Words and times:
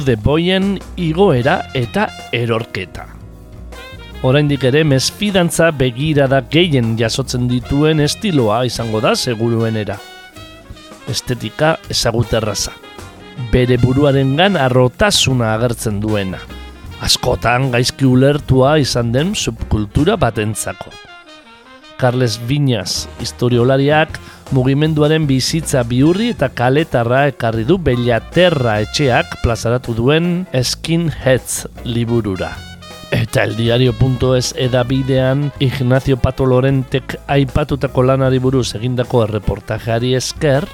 Rude 0.00 0.16
Boyen 0.16 0.78
igoera 0.96 1.58
eta 1.76 2.06
erorketa. 2.32 3.02
Oraindik 4.24 4.62
ere 4.64 4.80
mesfidantza 4.88 5.66
begirada 5.76 6.38
gehien 6.48 6.94
jasotzen 6.96 7.44
dituen 7.50 8.00
estiloa 8.00 8.62
izango 8.64 9.02
da 9.04 9.12
seguruenera. 9.12 9.98
Estetika 11.04 11.74
ezaguterraza. 11.92 12.72
Bere 13.52 13.76
buruarengan 13.82 14.56
arrotasuna 14.56 15.52
agertzen 15.58 16.00
duena. 16.00 16.40
Askotan 17.04 17.68
gaizki 17.76 18.08
ulertua 18.08 18.78
izan 18.80 19.12
den 19.12 19.34
subkultura 19.34 20.16
batentzako. 20.16 20.94
Carles 22.00 22.40
Viñas, 22.48 23.04
historiolariak, 23.20 24.16
mugimenduaren 24.54 25.26
bizitza 25.28 25.82
biurri 25.86 26.30
eta 26.34 26.48
kaletarra 26.54 27.26
ekarri 27.30 27.62
du 27.68 27.76
Bellaterra 27.78 28.80
etxeak 28.84 29.36
plazaratu 29.44 29.94
duen 29.94 30.46
Skinheads 30.50 31.66
liburura. 31.84 32.50
Eta 33.14 33.44
eldiario.es 33.46 34.52
edabidean 34.56 35.48
Ignacio 35.58 36.16
Pato 36.16 36.46
Lorentek 36.46 37.16
aipatutako 37.26 38.04
lanari 38.06 38.38
buruz 38.38 38.68
egindako 38.78 39.24
erreportajeari 39.26 40.14
esker, 40.18 40.66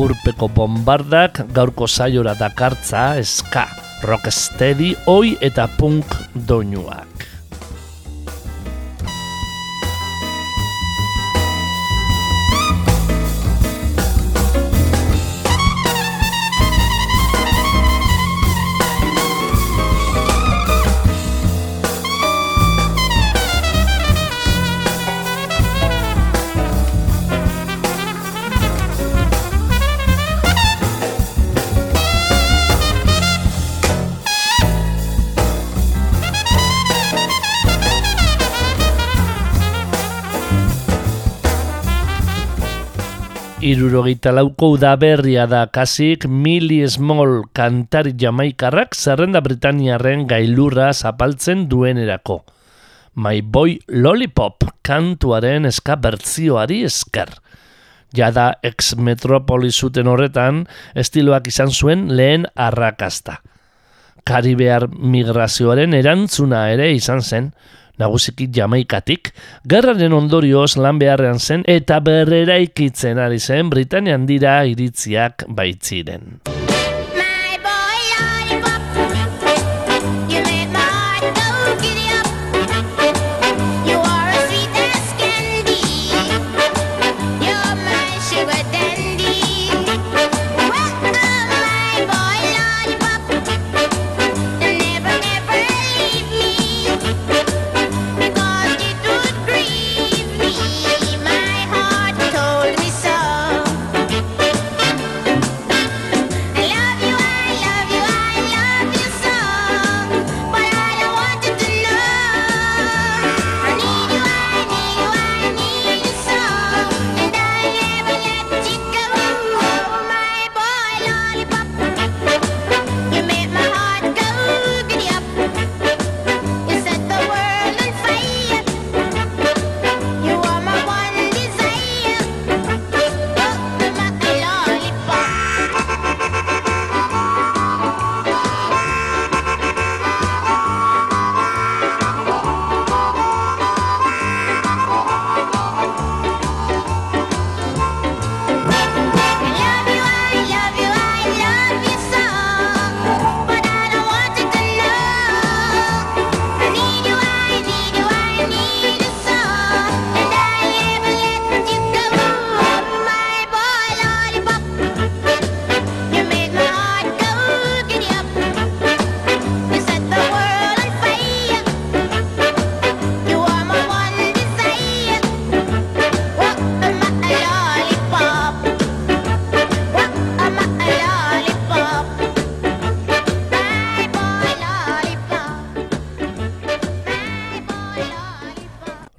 urpeko 0.00 0.48
bombardak 0.52 1.42
gaurko 1.56 1.88
saiora 1.88 2.36
dakartza 2.36 3.14
eska, 3.20 3.66
rocksteady, 4.04 4.94
oi 5.08 5.36
eta 5.40 5.68
punk 5.78 6.16
doinuak. 6.34 7.39
Irurogeita 43.70 44.32
lauko 44.34 44.72
udaberria 44.74 45.44
da 45.46 45.60
kasik 45.70 46.24
Millie 46.26 46.88
Small 46.90 47.44
kantari 47.54 48.16
jamaikarrak 48.18 48.96
zerrenda 48.98 49.38
Britaniarren 49.44 50.24
gailurra 50.26 50.88
zapaltzen 50.90 51.68
duenerako. 51.70 52.40
My 53.14 53.42
Boy 53.42 53.76
Lollipop 53.86 54.66
kantuaren 54.82 55.70
eska 55.70 55.94
bertzioari 56.02 56.80
esker. 56.88 57.30
Jada 58.16 58.48
ex 58.66 58.96
metropoli 58.98 59.70
zuten 59.70 60.10
horretan, 60.10 60.64
estiloak 60.98 61.46
izan 61.52 61.70
zuen 61.70 62.08
lehen 62.18 62.48
arrakasta. 62.56 63.38
Karibear 64.26 64.88
migrazioaren 64.90 65.94
erantzuna 65.94 66.66
ere 66.74 66.90
izan 66.96 67.22
zen, 67.22 67.52
nagusiki 68.00 68.48
jamaikatik, 68.56 69.32
gerraren 69.68 70.16
ondorioz 70.16 70.74
lan 70.80 70.98
beharrean 71.02 71.38
zen 71.38 71.66
eta 71.68 72.00
berrera 72.04 72.58
ikitzen 72.64 73.20
ari 73.20 73.38
zen 73.38 73.70
Britanian 73.70 74.26
dira 74.28 74.60
iritziak 74.68 75.46
baitziren. 75.48 76.40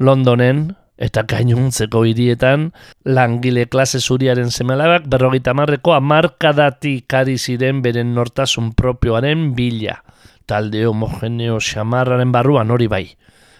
Londonen 0.01 0.71
eta 0.97 1.21
gainuntzeko 1.29 2.01
hirietan 2.09 2.71
langile 3.05 3.67
klase 3.69 3.99
zuriaren 4.01 4.49
semelabak 4.49 5.05
berrogeita 5.09 5.53
marreko 5.53 5.93
amarkadatik 5.93 7.13
ari 7.13 7.37
ziren 7.37 7.83
beren 7.85 8.15
nortasun 8.17 8.71
propioaren 8.77 9.51
bila. 9.57 9.99
Talde 10.49 10.87
homogeneo 10.89 11.59
xamarraren 11.61 12.31
barruan 12.33 12.73
hori 12.73 12.87
bai. 12.89 13.05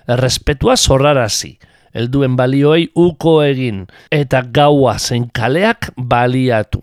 Errespetua 0.09 0.77
zorrarazi, 0.77 1.55
helduen 1.93 2.33
balioei 2.39 2.87
uko 2.97 3.35
egin 3.45 3.85
eta 4.09 4.41
gaua 4.41 4.97
zen 4.97 5.29
kaleak 5.29 5.91
baliatu. 5.97 6.81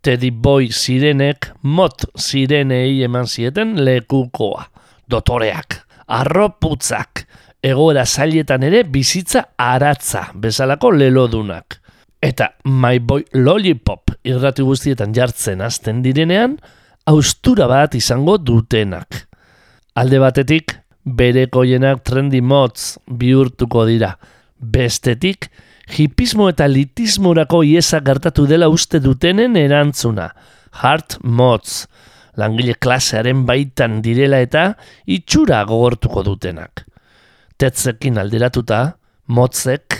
Teddy 0.00 0.30
Boy 0.30 0.68
zirenek 0.72 1.50
mot 1.62 2.04
zirenei 2.16 3.02
eman 3.04 3.26
zieten 3.28 3.78
lekukoa. 3.84 4.68
Dotoreak, 5.10 5.80
arroputzak, 6.06 7.24
egoera 7.62 8.04
zailetan 8.06 8.64
ere 8.64 8.82
bizitza 8.84 9.44
aratza 9.56 10.30
bezalako 10.34 10.90
lelodunak. 10.96 11.80
Eta 12.20 12.50
My 12.64 12.98
Boy 13.00 13.24
Lollipop 13.34 14.12
irrati 14.24 14.64
guztietan 14.64 15.14
jartzen 15.16 15.62
azten 15.64 16.02
direnean, 16.04 16.58
austura 17.08 17.66
bat 17.70 17.94
izango 17.96 18.36
dutenak. 18.38 19.24
Alde 19.96 20.20
batetik, 20.20 20.76
bere 21.04 21.46
koienak 21.52 22.04
trendi 22.04 22.40
motz 22.40 22.98
bihurtuko 23.08 23.86
dira. 23.88 24.12
Bestetik, 24.60 25.48
hipismo 25.96 26.50
eta 26.52 26.68
litismorako 26.68 27.62
iesa 27.64 28.02
gertatu 28.04 28.46
dela 28.46 28.68
uste 28.68 29.00
dutenen 29.00 29.56
erantzuna. 29.56 30.28
Heart 30.82 31.18
motz, 31.24 31.86
langile 32.36 32.76
klasearen 32.76 33.46
baitan 33.48 33.98
direla 34.04 34.40
eta 34.44 34.74
itxura 35.08 35.64
gogortuko 35.64 36.22
dutenak. 36.22 36.89
Tetzekin 37.60 38.16
alderatuta, 38.16 38.94
motzek 39.28 39.98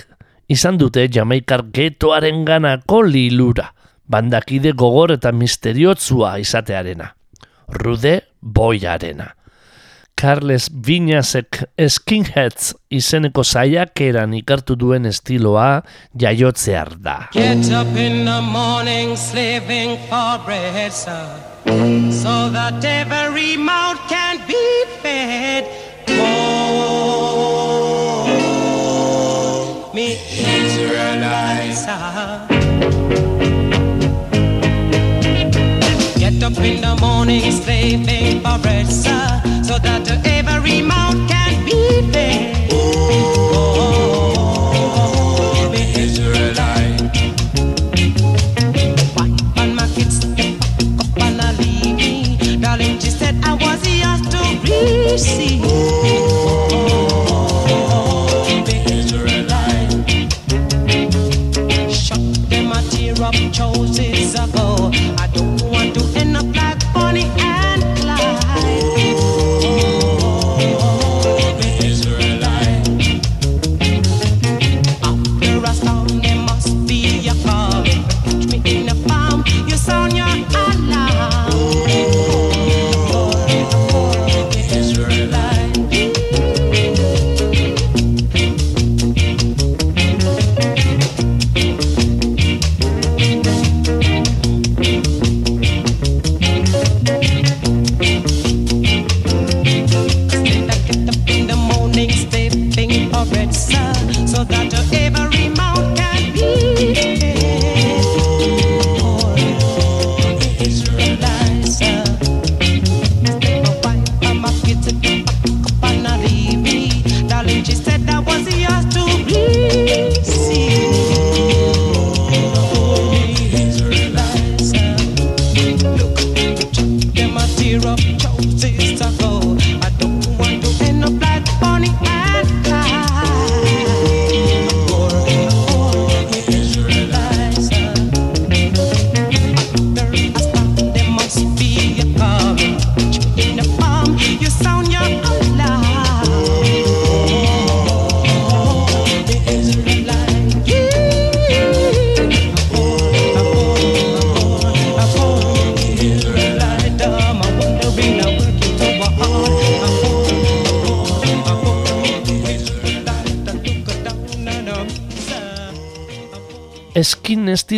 izan 0.48 0.78
dute 0.80 1.02
jamaikar 1.12 1.66
getoaren 1.76 2.46
ganako 2.48 3.02
lilura, 3.04 3.66
bandakide 4.08 4.72
gogor 4.72 5.12
eta 5.12 5.32
misteriotzua 5.36 6.38
izatearena. 6.40 7.10
Rude 7.82 8.14
boiarena. 8.40 9.34
Carles 10.16 10.70
Viñasek 10.72 11.60
skinheads 11.88 12.72
izeneko 12.92 13.44
zaiak 13.44 14.00
eran 14.04 14.32
ikartu 14.36 14.76
duen 14.76 15.08
estiloa 15.08 15.82
jaiotzear 16.16 16.94
da. 16.96 17.18
Get 17.36 17.70
up 17.72 17.92
in 17.96 18.24
the 18.24 18.40
morning 18.40 19.16
slaving 19.16 19.98
for 20.08 20.40
bread, 20.44 20.92
sir, 20.92 21.28
so 22.10 22.48
that 22.56 22.84
every 22.84 23.56
mouth 23.56 24.00
can 24.08 24.40
be 24.48 24.64
fed. 25.02 25.89
Oh, 26.18 27.90
me 29.94 30.18
Israelites. 30.58 31.84
Get 36.18 36.42
up 36.42 36.58
in 36.58 36.80
the 36.80 36.96
morning, 37.00 37.50
slaving 37.52 38.40
for 38.40 38.58
bread, 38.58 38.86
sir, 38.86 39.42
so 39.62 39.78
that 39.78 40.08
every 40.24 40.82
mouth 40.82 41.28
can 41.28 41.39
receive. 55.10 55.60
up 55.64 56.29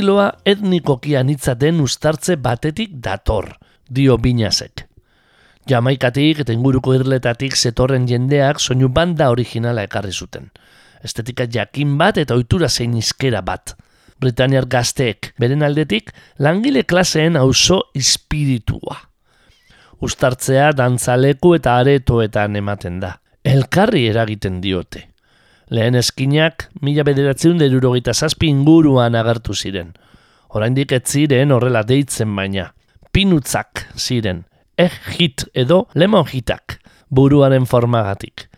estiloa 0.02 0.32
etnikoki 0.44 1.12
anitzaten 1.14 1.76
ustartze 1.80 2.34
batetik 2.34 2.96
dator, 3.04 3.52
dio 3.86 4.16
binazek. 4.18 4.82
Jamaikatik 5.70 6.40
eta 6.42 6.50
inguruko 6.52 6.96
irletatik 6.96 7.54
zetorren 7.54 8.08
jendeak 8.10 8.58
soinu 8.58 8.88
banda 8.88 9.28
originala 9.30 9.84
ekarri 9.86 10.10
zuten. 10.10 10.48
Estetika 11.06 11.46
jakin 11.46 11.94
bat 11.98 12.18
eta 12.18 12.34
ohitura 12.34 12.66
zein 12.68 12.96
izkera 12.98 13.44
bat. 13.46 13.76
Britaniar 14.18 14.66
gazteek, 14.66 15.36
beren 15.38 15.62
aldetik, 15.62 16.10
langile 16.38 16.82
klaseen 16.82 17.36
auzo 17.38 17.78
espiritua. 17.94 18.98
Ustartzea 20.02 20.72
dantzaleku 20.72 21.54
eta 21.60 21.78
aretoetan 21.78 22.58
ematen 22.58 22.98
da. 22.98 23.20
Elkarri 23.44 24.08
eragiten 24.10 24.58
diote. 24.60 25.11
Lehen 25.72 25.96
eskinak 25.96 26.66
mila 26.84 27.04
bederatzen 27.08 27.56
derurogeita 27.56 28.12
zazpi 28.12 28.50
inguruan 28.52 29.14
agertu 29.16 29.54
ziren. 29.56 29.94
Oraindik 30.52 30.92
ez 30.92 31.06
ziren 31.08 31.54
horrela 31.54 31.80
deitzen 31.88 32.34
baina. 32.36 32.66
Pinutzak 33.12 33.86
ziren, 33.96 34.42
hit 35.16 35.46
edo 35.56 35.86
lemon 35.94 36.28
hitak, 36.28 36.76
buruaren 37.08 37.64
formagatik. 37.64 38.50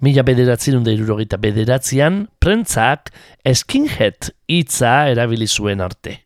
Mila 0.00 0.24
bederatzen 0.24 0.84
derurogeita 0.84 1.36
bederatzean, 1.40 2.26
prentzak 2.40 3.12
skinhead 3.52 4.32
hitza 4.48 5.10
erabili 5.12 5.48
zuen 5.48 5.84
arte. 5.84 6.22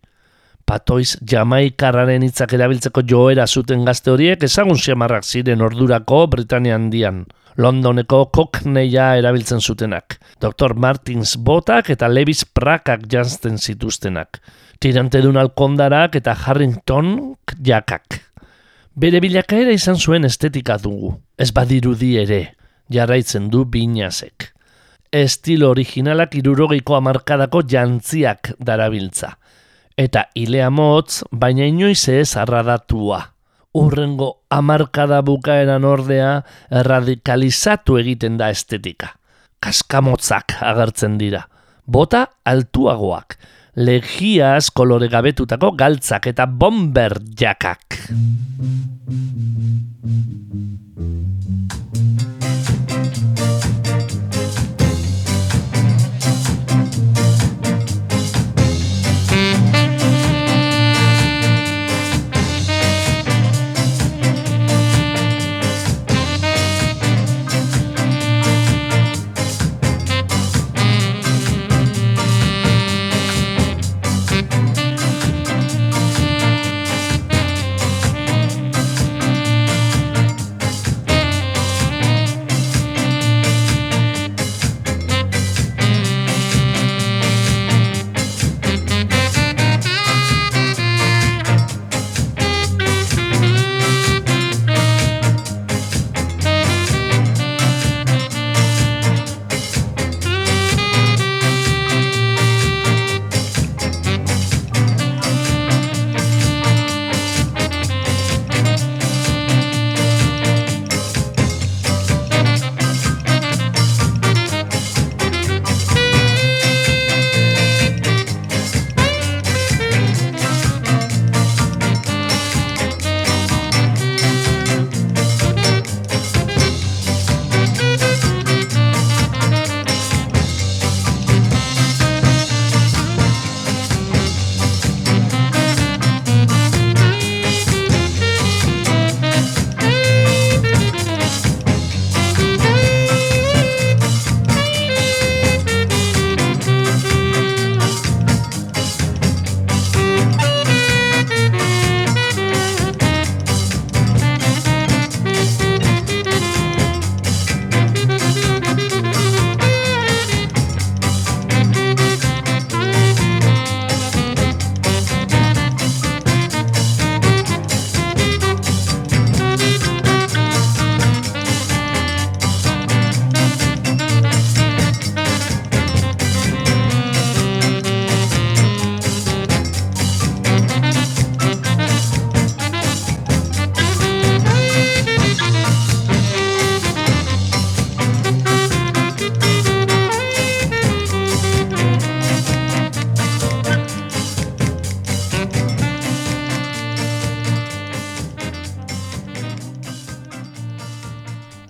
Patoiz 0.70 1.16
jamaikarraren 1.26 2.22
hitzak 2.22 2.52
erabiltzeko 2.54 3.02
joera 3.10 3.42
zuten 3.50 3.80
gazte 3.88 4.12
horiek 4.12 4.44
ezagun 4.46 4.78
xamarrak 4.78 5.24
ziren 5.26 5.64
ordurako 5.66 6.20
Britania 6.30 6.76
handian. 6.78 7.24
Londoneko 7.58 8.20
kokneia 8.30 9.08
erabiltzen 9.18 9.58
zutenak. 9.58 10.20
Dr. 10.38 10.76
Martins 10.78 11.32
botak 11.48 11.90
eta 11.90 12.06
Levis 12.06 12.44
prakak 12.44 13.08
jantzten 13.10 13.58
zituztenak. 13.58 14.38
Tirantedun 14.78 15.40
alkondarak 15.42 16.20
eta 16.22 16.36
Harrington 16.38 17.34
jakak. 17.66 18.20
Bere 18.94 19.18
bilakaera 19.26 19.74
izan 19.74 19.98
zuen 19.98 20.30
estetika 20.30 20.78
dugu. 20.78 21.16
Ez 21.36 21.50
badirudi 21.50 22.14
ere, 22.22 22.40
jarraitzen 22.94 23.50
du 23.50 23.66
binazek. 23.66 24.52
Estilo 25.10 25.74
originalak 25.74 26.38
irurogeiko 26.38 26.94
amarkadako 26.94 27.66
jantziak 27.66 28.54
darabiltza. 28.62 29.34
Eta 30.00 30.22
ilea 30.32 30.70
motz, 30.72 31.20
baina 31.28 31.66
inoiz 31.68 32.08
ez 32.08 32.32
arradatua. 32.40 33.18
Urrengo 33.76 34.30
amarkada 34.48 35.18
bukaeran 35.26 35.84
ordea 35.84 36.30
radikalizatu 36.88 37.98
egiten 38.00 38.38
da 38.40 38.48
estetika. 38.54 39.12
Kaskamotzak 39.60 40.56
agertzen 40.64 41.18
dira. 41.20 41.44
Bota 41.84 42.24
altuagoak. 42.48 43.36
Legiaz 43.76 44.70
kolore 44.74 45.10
gabetutako 45.12 45.74
galtzak 45.76 46.32
eta 46.32 46.48
bomber 46.48 47.20
jakak. 47.36 48.00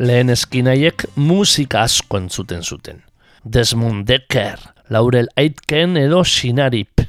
Lehen 0.00 0.32
eskinaiek 0.32 1.02
musika 1.20 1.82
asko 1.84 2.16
entzuten 2.16 2.62
zuten. 2.64 3.02
Desmond 3.44 4.06
Decker, 4.08 4.56
Laurel 4.88 5.26
Aitken 5.36 5.98
edo 6.00 6.22
Sinarip. 6.24 7.02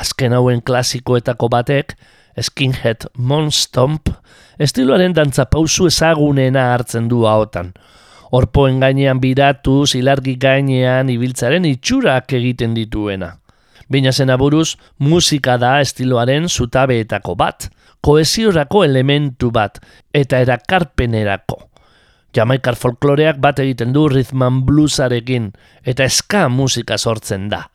Azken 0.00 0.32
hauen 0.32 0.62
klasikoetako 0.64 1.50
batek, 1.52 1.92
Skinhead 2.40 3.04
Monstomp, 3.18 4.08
estiloaren 4.56 5.12
dantza 5.12 5.44
pausu 5.44 5.90
ezagunena 5.90 6.70
hartzen 6.72 7.10
du 7.12 7.26
haotan. 7.28 7.74
Orpoen 8.32 8.80
gainean 8.80 9.20
biratu, 9.20 9.82
zilargi 9.84 10.38
gainean 10.40 11.12
ibiltzaren 11.12 11.68
itxurak 11.74 12.32
egiten 12.40 12.72
dituena. 12.72 13.34
Bina 13.92 14.16
zena 14.16 14.40
buruz, 14.40 14.78
musika 14.96 15.58
da 15.60 15.76
estiloaren 15.84 16.48
zutabeetako 16.48 17.36
bat, 17.36 17.68
koesiorako 18.00 18.86
elementu 18.88 19.52
bat, 19.52 19.76
eta 20.24 20.40
erakarpenerako. 20.40 21.60
Jamaikar 22.34 22.74
folkloreak 22.74 23.38
bat 23.38 23.60
egiten 23.62 23.92
du 23.94 24.08
ritman 24.10 24.64
bluesarekin, 24.66 25.52
eta 25.86 26.06
eska 26.08 26.48
musika 26.50 26.98
sortzen 26.98 27.46
da. 27.52 27.68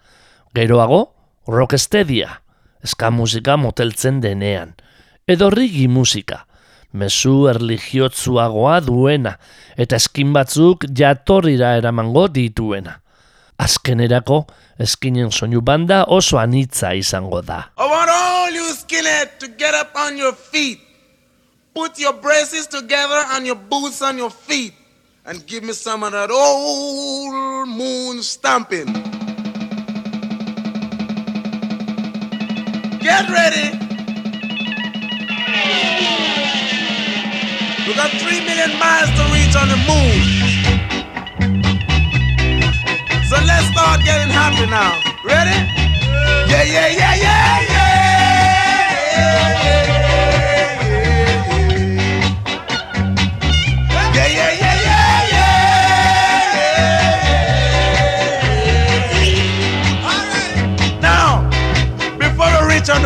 Geroago, 0.56 1.00
rockestedia, 1.48 2.42
eska 2.84 3.12
musika 3.12 3.56
moteltzen 3.58 4.20
denean. 4.20 4.74
Edo 5.28 5.48
rigi 5.54 5.88
musika, 5.88 6.42
mesu 6.92 7.48
erligiotzuagoa 7.54 8.80
duena, 8.84 9.38
eta 9.78 9.96
eskin 9.96 10.34
batzuk 10.36 10.90
jatorrira 10.92 11.78
eramango 11.80 12.28
dituena. 12.28 12.98
Azkenerako, 13.60 14.42
eskinen 14.80 15.32
soinu 15.32 15.62
banda 15.64 16.04
oso 16.08 16.40
anitza 16.40 16.94
izango 16.96 17.42
da. 17.42 17.64
I 17.78 17.88
want 17.88 18.12
all 18.12 18.52
you 18.52 18.74
skinhead 18.76 19.40
to 19.40 19.48
get 19.56 19.76
up 19.76 19.96
on 19.96 20.18
your 20.18 20.36
feet. 20.36 20.89
Put 21.74 22.00
your 22.00 22.14
braces 22.14 22.68
together 22.68 23.24
and 23.30 23.46
your 23.46 23.56
boots 23.56 24.02
on 24.02 24.18
your 24.18 24.32
feet. 24.32 24.74
And 25.26 25.46
give 25.46 25.64
me 25.64 25.74
some 25.74 26.04
of 26.04 26.12
that 26.14 26.32
old 26.32 27.70
moon 27.70 28.24
stamping. 28.24 28.88
Get 33.00 33.30
ready. 33.30 33.78
We 37.88 37.96
got 37.96 38.12
three 38.22 38.42
million 38.46 38.78
miles 38.80 39.10
to 39.18 39.24
reach 39.34 39.56
on 39.56 39.68
the 39.70 39.78
moon. 39.90 40.22
So 43.30 43.36
let's 43.46 43.68
start 43.72 44.04
getting 44.04 44.32
happy 44.32 44.66
now. 44.70 45.00
Ready? 45.24 45.58
Yeah, 46.50 46.64
yeah, 46.64 46.88
yeah, 46.88 47.16
yeah, 47.16 47.62
yeah. 47.70 49.59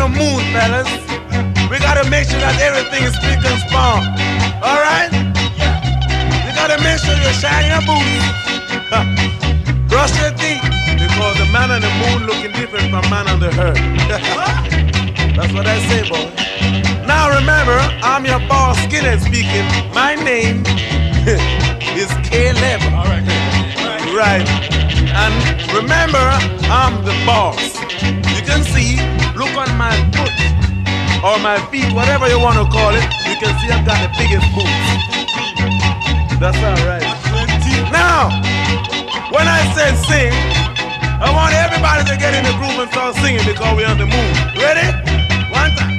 The 0.04 0.18
moon, 0.20 0.44
fellas, 0.52 0.90
we 1.70 1.78
gotta 1.78 2.04
make 2.10 2.28
sure 2.28 2.40
that 2.40 2.60
everything 2.60 3.08
is 3.08 3.14
spick 3.16 3.40
and 3.40 3.56
span. 3.64 4.04
All 4.60 4.80
right? 4.84 5.08
You 6.44 6.52
gotta 6.52 6.76
make 6.84 7.00
sure 7.00 7.16
you're 7.24 7.32
shining 7.40 7.72
your 7.72 7.84
boots. 7.88 8.24
Brush 9.88 10.12
your 10.20 10.32
teeth 10.36 10.60
because 11.00 11.40
the 11.40 11.48
man 11.48 11.72
on 11.72 11.80
the 11.80 11.92
moon 12.04 12.28
looking 12.28 12.52
different 12.52 12.92
from 12.92 13.04
man 13.08 13.28
on 13.32 13.40
the 13.40 13.48
earth. 13.56 13.80
That's 15.36 15.52
what 15.56 15.66
I 15.66 15.80
say, 15.88 16.04
boy. 16.04 16.28
Now 17.08 17.32
remember, 17.32 17.78
I'm 18.04 18.26
your 18.26 18.40
boss 18.44 18.76
Skinhead 18.84 19.24
speaking. 19.24 19.64
My 19.94 20.16
name 20.16 20.64
is 21.96 22.12
Caleb. 22.28 22.82
All 22.92 23.08
right. 23.08 23.24
Right. 24.12 24.48
And 25.16 25.34
remember, 25.72 26.24
I'm 26.68 26.92
the 27.04 27.16
boss. 27.24 27.74
Can 28.54 28.62
see, 28.70 28.94
look 29.34 29.50
on 29.58 29.66
my 29.76 29.90
foot 30.14 30.30
or 31.26 31.42
my 31.42 31.58
feet, 31.72 31.90
whatever 31.92 32.28
you 32.28 32.38
want 32.38 32.54
to 32.54 32.62
call 32.70 32.94
it. 32.94 33.02
You 33.26 33.34
can 33.34 33.50
see 33.58 33.66
I've 33.66 33.84
got 33.84 33.98
the 33.98 34.14
biggest 34.14 34.46
boots. 34.54 34.70
That's 36.38 36.62
all 36.62 36.86
right. 36.86 37.02
Now, 37.90 38.30
when 39.34 39.48
I 39.48 39.58
said 39.74 39.96
sing, 40.06 40.30
I 41.18 41.34
want 41.34 41.52
everybody 41.52 42.08
to 42.08 42.16
get 42.16 42.32
in 42.32 42.44
the 42.44 42.54
groove 42.54 42.78
and 42.78 42.88
start 42.92 43.16
singing 43.16 43.44
because 43.44 43.74
we're 43.74 43.88
on 43.88 43.98
the 43.98 44.06
moon. 44.06 44.32
Ready? 44.54 44.86
One 45.50 45.74
time. 45.74 45.93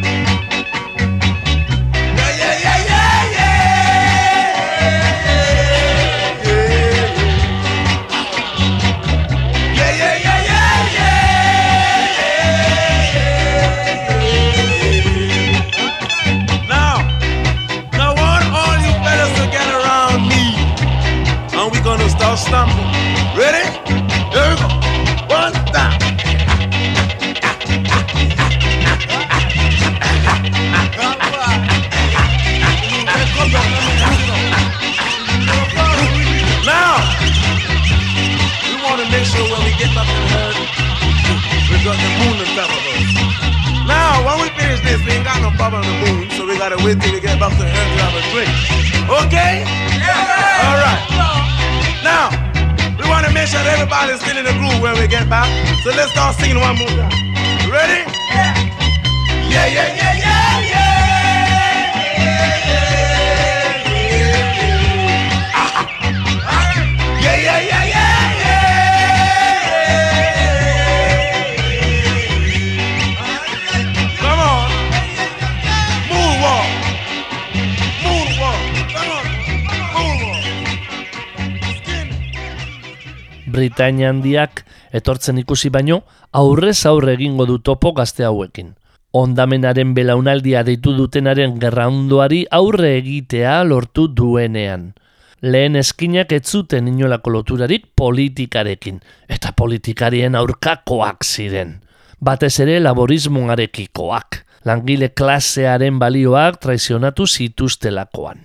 Britainia 83.95 84.09
handiak 84.11 84.65
etortzen 84.91 85.37
ikusi 85.39 85.69
baino, 85.71 86.01
aurrez 86.35 86.85
aurre 86.85 87.13
egingo 87.15 87.45
du 87.47 87.59
topo 87.59 87.93
gazte 87.95 88.25
hauekin. 88.27 88.73
Ondamenaren 89.15 89.93
belaunaldia 89.95 90.63
deitu 90.67 90.91
dutenaren 90.97 91.55
gerraundoari 91.61 92.45
aurre 92.51 92.97
egitea 92.97 93.63
lortu 93.63 94.09
duenean. 94.11 94.93
Lehen 95.41 95.77
eskinak 95.79 96.33
ez 96.35 96.43
zuten 96.43 96.89
inolako 96.91 97.31
loturarik 97.37 97.85
politikarekin, 97.95 98.99
eta 99.29 99.53
politikarien 99.55 100.35
aurkakoak 100.35 101.23
ziren. 101.23 101.79
Batez 102.19 102.59
ere 102.59 102.81
laborismoarekikoak, 102.81 104.41
langile 104.65 105.13
klasearen 105.15 105.99
balioak 105.99 106.59
traizionatu 106.59 107.27
zituztelakoan. 107.27 108.43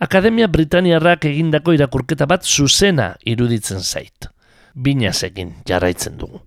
Akademia 0.00 0.48
Britaniarrak 0.48 1.28
egindako 1.30 1.76
irakurketa 1.78 2.26
bat 2.26 2.42
zuzena 2.42 3.12
iruditzen 3.22 3.78
zait. 3.78 4.32
Binasekin 4.74 5.54
jarraitzen 5.68 6.18
dugu. 6.18 6.42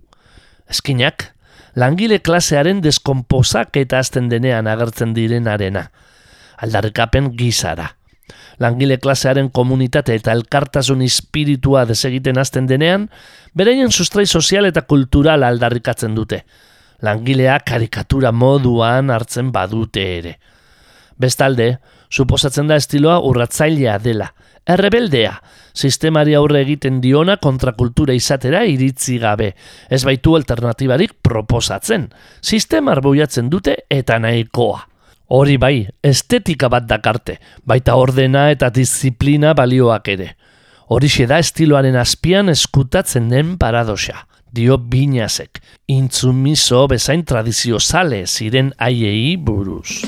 Eskinak, 0.70 1.32
langile 1.76 2.20
klasearen 2.20 2.82
deskomposak 2.84 3.76
eta 3.76 3.98
azten 3.98 4.28
denean 4.30 4.66
agertzen 4.66 5.14
direnarena. 5.14 5.88
Aldarrikapen 6.62 7.32
gizara. 7.36 7.90
Langile 8.60 8.98
klasearen 9.02 9.48
komunitate 9.50 10.14
eta 10.14 10.32
elkartasun 10.32 11.02
espiritua 11.02 11.84
desegiten 11.88 12.38
azten 12.38 12.68
denean, 12.68 13.08
bereien 13.56 13.90
sustrai 13.90 14.26
sozial 14.26 14.68
eta 14.68 14.82
kultural 14.82 15.42
aldarrikatzen 15.42 16.14
dute. 16.14 16.44
Langilea 17.02 17.58
karikatura 17.66 18.30
moduan 18.32 19.10
hartzen 19.10 19.50
badute 19.52 20.04
ere. 20.18 20.36
Bestalde, 21.18 21.78
suposatzen 22.10 22.68
da 22.70 22.76
estiloa 22.78 23.18
urratzailea 23.26 23.98
dela, 23.98 24.30
errebeldea, 24.68 25.34
sistemari 25.74 26.34
aurre 26.34 26.62
egiten 26.62 27.00
diona 27.02 27.36
kontrakultura 27.42 28.14
izatera 28.14 28.62
iritzi 28.68 29.18
gabe, 29.22 29.52
ez 29.90 30.02
baitu 30.04 30.36
alternatibarik 30.36 31.18
proposatzen, 31.22 32.08
sistema 32.40 32.92
arboiatzen 32.96 33.50
dute 33.50 33.76
eta 33.90 34.18
nahikoa. 34.22 34.88
Hori 35.32 35.56
bai, 35.56 35.86
estetika 36.04 36.68
bat 36.68 36.84
dakarte, 36.84 37.38
baita 37.64 37.94
ordena 37.96 38.50
eta 38.52 38.68
disiplina 38.68 39.54
balioak 39.56 40.10
ere. 40.12 40.34
Horixe 40.92 41.24
da 41.30 41.38
estiloaren 41.40 41.96
azpian 41.96 42.52
eskutatzen 42.52 43.30
den 43.32 43.56
paradoxa. 43.56 44.26
Dio 44.52 44.76
binazek, 44.76 45.62
intzumizo 45.88 46.84
bezain 46.92 47.24
tradizio 47.24 47.80
sale 47.80 48.26
ziren 48.26 48.74
aiei 48.76 49.38
buruz. 49.40 50.02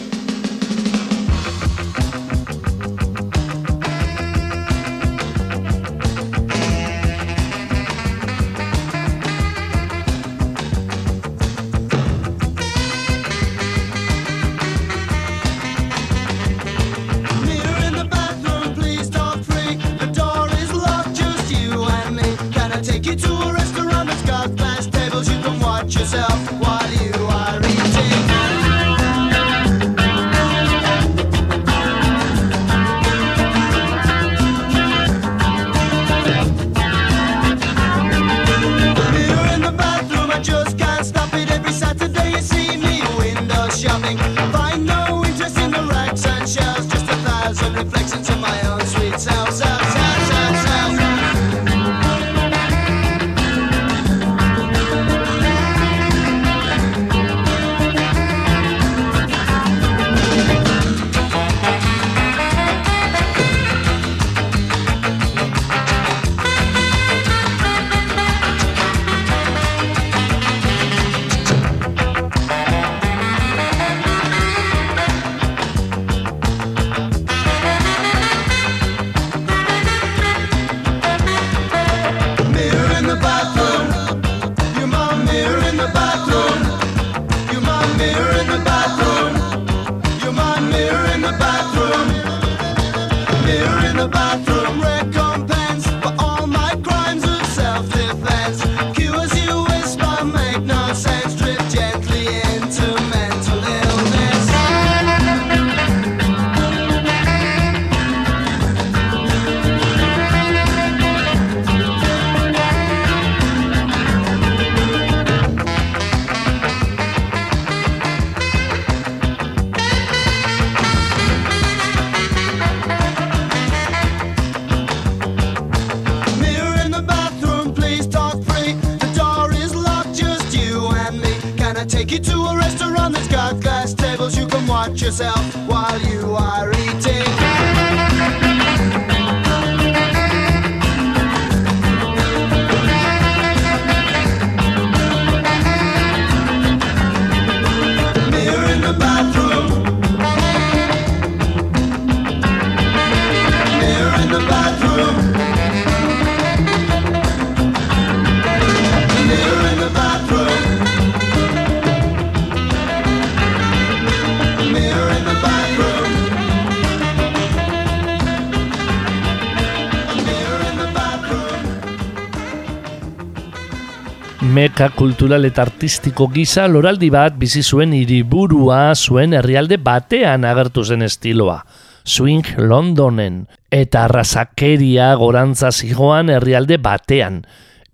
Meka 174.42 174.88
kultural 174.90 175.44
eta 175.47 175.62
artistiko 175.62 176.27
gisa 176.27 176.64
loraldi 176.66 177.07
bat 177.14 177.37
bizi 177.38 177.62
zuen 177.62 177.92
hiriburua 177.94 178.94
zuen 178.94 179.33
herrialde 179.33 179.77
batean 179.79 180.44
agertu 180.44 180.83
zen 180.83 181.07
estiloa. 181.07 181.61
Swing 182.05 182.44
Londonen 182.59 183.44
eta 183.70 184.05
arrazakeria 184.09 185.12
gorantza 185.14 185.70
zigoan 185.70 186.33
herrialde 186.35 186.79
batean. 186.83 187.44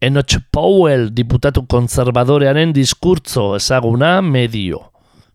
Enoch 0.00 0.38
Powell 0.50 1.11
diputatu 1.12 1.66
kontzerbadorearen 1.68 2.72
diskurtzo 2.72 3.55
ezaguna 3.57 4.22
medio. 4.22 4.87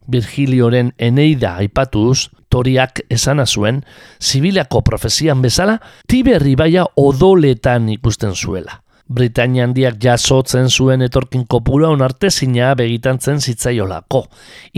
Virgilioren 0.10 0.94
Eneida 0.98 1.56
aipatuz, 1.62 2.32
toriak 2.50 3.04
esana 3.10 3.46
zuen, 3.46 3.84
zibilako 4.20 4.82
profesian 4.82 5.42
bezala, 5.42 5.78
Tiberri 6.08 6.56
baia 6.56 6.88
odoletan 6.98 7.90
ikusten 7.94 8.34
zuela. 8.34 8.82
Britania 9.08 9.68
handiak 9.68 10.00
jasotzen 10.02 10.70
zuen 10.70 11.06
etorkin 11.06 11.44
kopura 11.46 11.92
onartezina 11.94 12.72
begitantzen 12.80 13.38
zitzaiolako. 13.38 14.24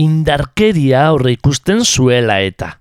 Indarkeria 0.04 1.06
aurre 1.08 1.32
ikusten 1.38 1.80
zuela 1.84 2.40
eta. 2.44 2.74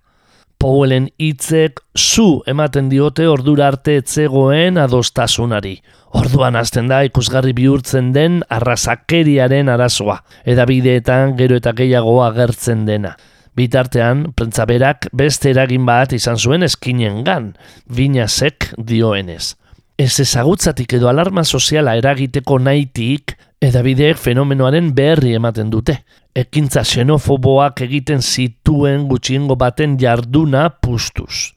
Powellen 0.60 1.06
hitzek 1.22 1.80
zu 1.96 2.42
ematen 2.50 2.90
diote 2.90 3.28
ordura 3.30 3.68
arte 3.72 3.96
etzegoen 4.02 4.80
adostasunari. 4.82 5.76
Orduan 6.18 6.58
hasten 6.58 6.90
da 6.90 7.04
ikusgarri 7.06 7.54
bihurtzen 7.54 8.10
den 8.16 8.42
arrazakeriaren 8.50 9.70
arazoa, 9.70 10.18
edabideetan 10.50 11.36
gero 11.38 11.60
eta 11.62 11.76
gehiago 11.78 12.18
agertzen 12.26 12.86
dena. 12.90 13.14
Bitartean, 13.58 14.34
prentzaberak 14.36 15.08
beste 15.18 15.54
eragin 15.54 15.86
bat 15.86 16.12
izan 16.14 16.38
zuen 16.38 16.66
eskinengan, 16.66 17.54
binazek 17.88 18.72
dioenez. 18.78 19.56
Ez 19.98 20.20
ezagutzatik 20.22 20.92
edo 20.94 21.08
alarma 21.10 21.42
soziala 21.42 21.96
eragiteko 21.98 22.60
nahitik, 22.62 23.32
edabideek 23.66 24.20
fenomenoaren 24.22 24.92
berri 24.94 25.32
ematen 25.34 25.72
dute. 25.74 25.96
Ekintza 26.38 26.84
xenofoboak 26.86 27.82
egiten 27.82 28.22
zituen 28.22 29.08
gutxiengo 29.10 29.58
baten 29.58 29.96
jarduna 29.98 30.68
pustuz. 30.70 31.56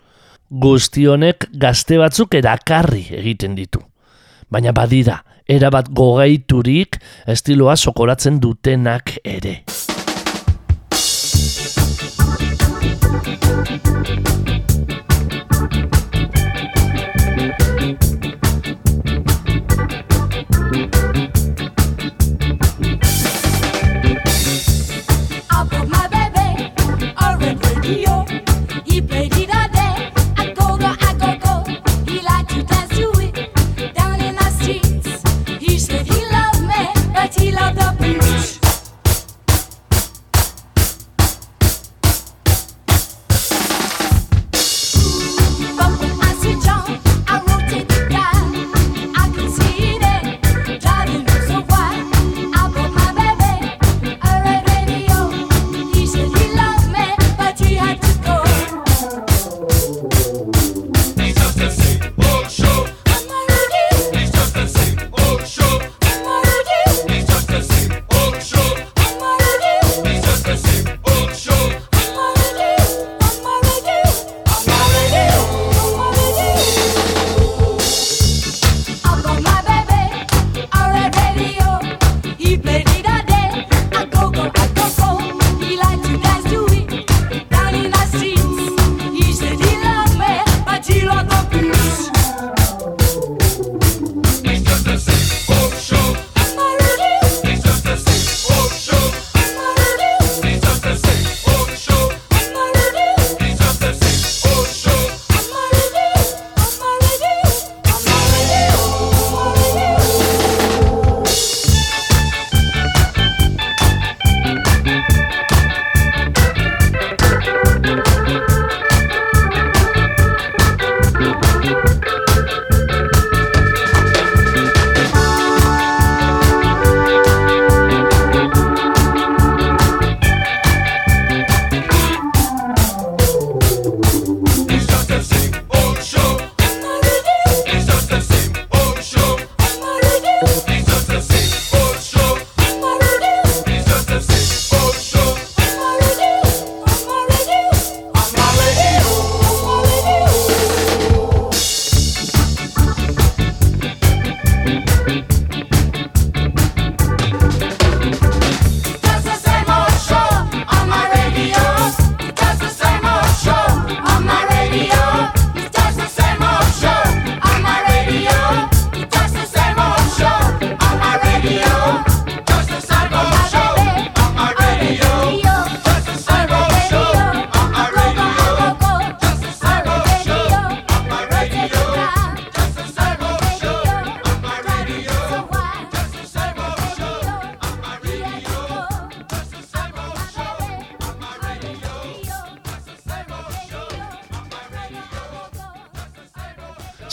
Guztionek 0.49 1.51
gazte 1.53 2.01
batzuk 2.01 2.39
erakarri 2.41 3.05
egiten 3.21 3.59
ditu. 3.59 3.85
Baina 4.49 4.73
badira, 4.73 5.19
erabat 5.45 5.93
gogaiturik 5.93 6.97
estiloa 7.29 7.77
sokoratzen 7.77 8.41
dutenak 8.41 9.19
ere. 9.21 9.59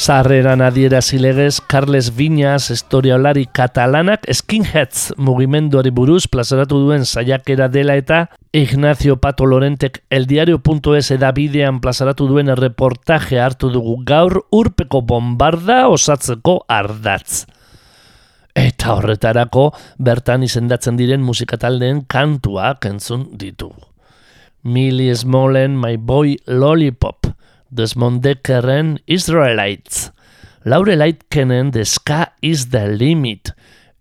Zarreran 0.07 0.61
adierazi 0.61 1.17
legez, 1.19 1.59
Carles 1.59 2.15
Viñas, 2.15 2.69
historiaolari 2.71 3.41
katalanak, 3.51 4.23
skinheads 4.31 5.09
mugimenduari 5.17 5.91
buruz 5.91 6.29
plazaratu 6.31 6.79
duen 6.79 7.03
saiakera 7.03 7.67
dela 7.67 7.97
eta 7.99 8.21
Ignacio 8.55 9.17
Pato 9.19 9.43
Lorentek 9.43 9.99
eldiario.es 10.09 11.11
edabidean 11.11 11.81
plazaratu 11.83 12.29
duen 12.31 12.53
reportaje 12.55 13.41
hartu 13.43 13.67
dugu 13.67 13.97
gaur 14.07 14.45
urpeko 14.49 15.01
bombarda 15.01 15.89
osatzeko 15.91 16.61
ardatz. 16.71 17.43
Eta 18.55 18.95
horretarako 18.95 19.73
bertan 19.99 20.47
izendatzen 20.47 20.95
diren 20.95 21.19
musikataldeen 21.19 22.05
kantuak 22.07 22.87
entzun 22.87 23.33
ditugu. 23.35 23.83
Millie 24.63 25.19
Smallen, 25.19 25.75
My 25.75 25.97
Boy 25.97 26.37
Lollipop, 26.47 27.27
Desmond 27.69 28.21
Deckerren 28.23 28.99
Israelites, 29.06 30.12
Laure 30.65 30.95
Leitkenen 30.95 31.71
The 31.71 31.86
Sky 31.86 32.25
is 32.41 32.69
the 32.69 32.88
Limit, 32.88 33.51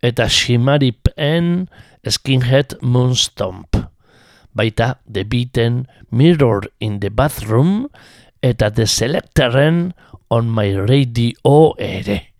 eta 0.02 0.28
Shimari 0.28 0.92
Pen 0.92 1.68
Skinhead 2.04 2.78
Moonstomp. 2.82 3.76
Baita 4.56 4.98
The 5.06 5.24
Beaten 5.24 5.86
Mirror 6.10 6.62
in 6.80 7.00
the 7.00 7.10
Bathroom, 7.10 7.88
eta 8.42 8.70
The 8.70 8.86
Selectorren 8.86 9.92
On 10.30 10.48
My 10.50 10.74
Radio 10.74 11.74
ere. 11.78 12.32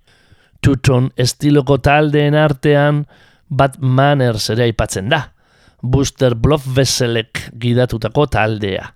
Tuton 0.62 1.12
estiloko 1.16 1.78
taldeen 1.78 2.34
artean 2.34 3.04
Bad 3.48 3.78
Manners 3.78 4.50
ere 4.50 4.66
aipatzen 4.70 5.10
da. 5.12 5.28
Buster 5.82 6.34
Bluff-Vesselek 6.34 7.50
gidatutako 7.62 8.26
taldea. 8.32 8.88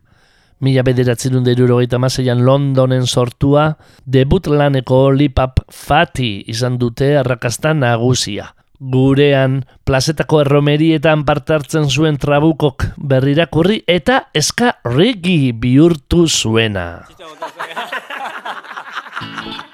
Mila 0.60 0.82
bederatzen 0.84 1.32
dut 1.38 1.46
irurogeita 1.48 1.96
Londonen 2.44 3.06
sortua, 3.06 3.76
debut 4.04 4.46
laneko 4.46 5.10
lipap 5.10 5.60
fati 5.72 6.44
izan 6.46 6.76
dute 6.78 7.16
arrakastan 7.16 7.80
nagusia. 7.80 8.52
Gurean, 8.80 9.64
plazetako 9.84 10.40
erromerietan 10.40 11.24
partartzen 11.24 11.88
zuen 11.88 12.16
trabukok 12.16 12.84
berrirakurri 12.96 13.82
eta 13.86 14.28
eska 14.34 14.76
regi 14.84 15.52
bihurtu 15.52 16.28
zuena. 16.28 17.04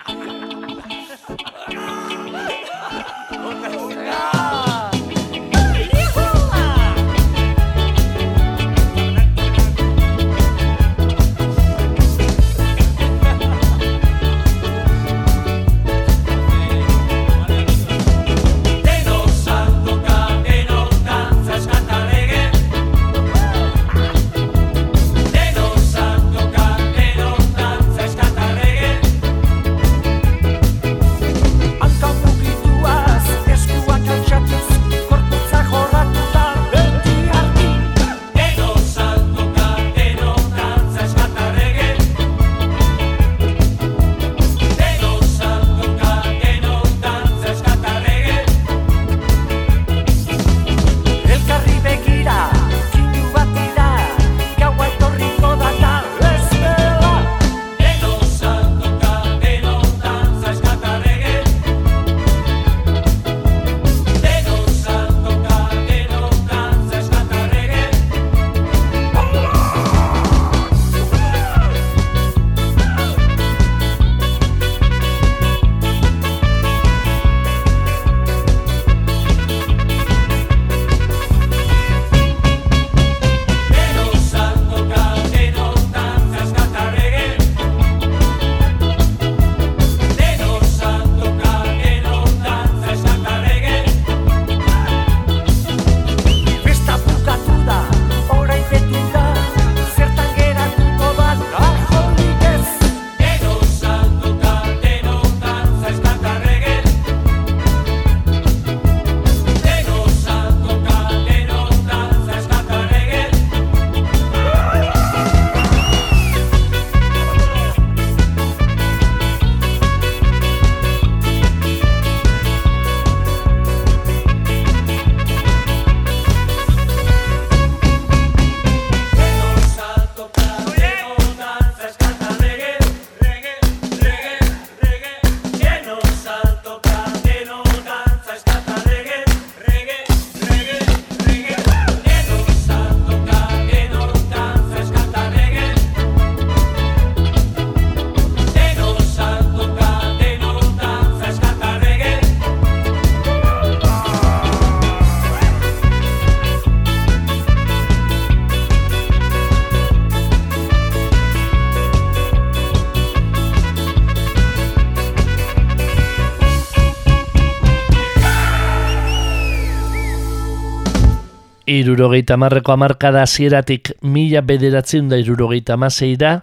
Irurogeita 171.97 172.37
marreko 172.37 172.75
amarkada 172.75 173.23
hasieratik 173.25 173.95
mila 174.05 174.43
bederatzen 174.45 175.07
da 175.09 175.17
irurogeita 175.17 175.79
maseira, 175.81 176.43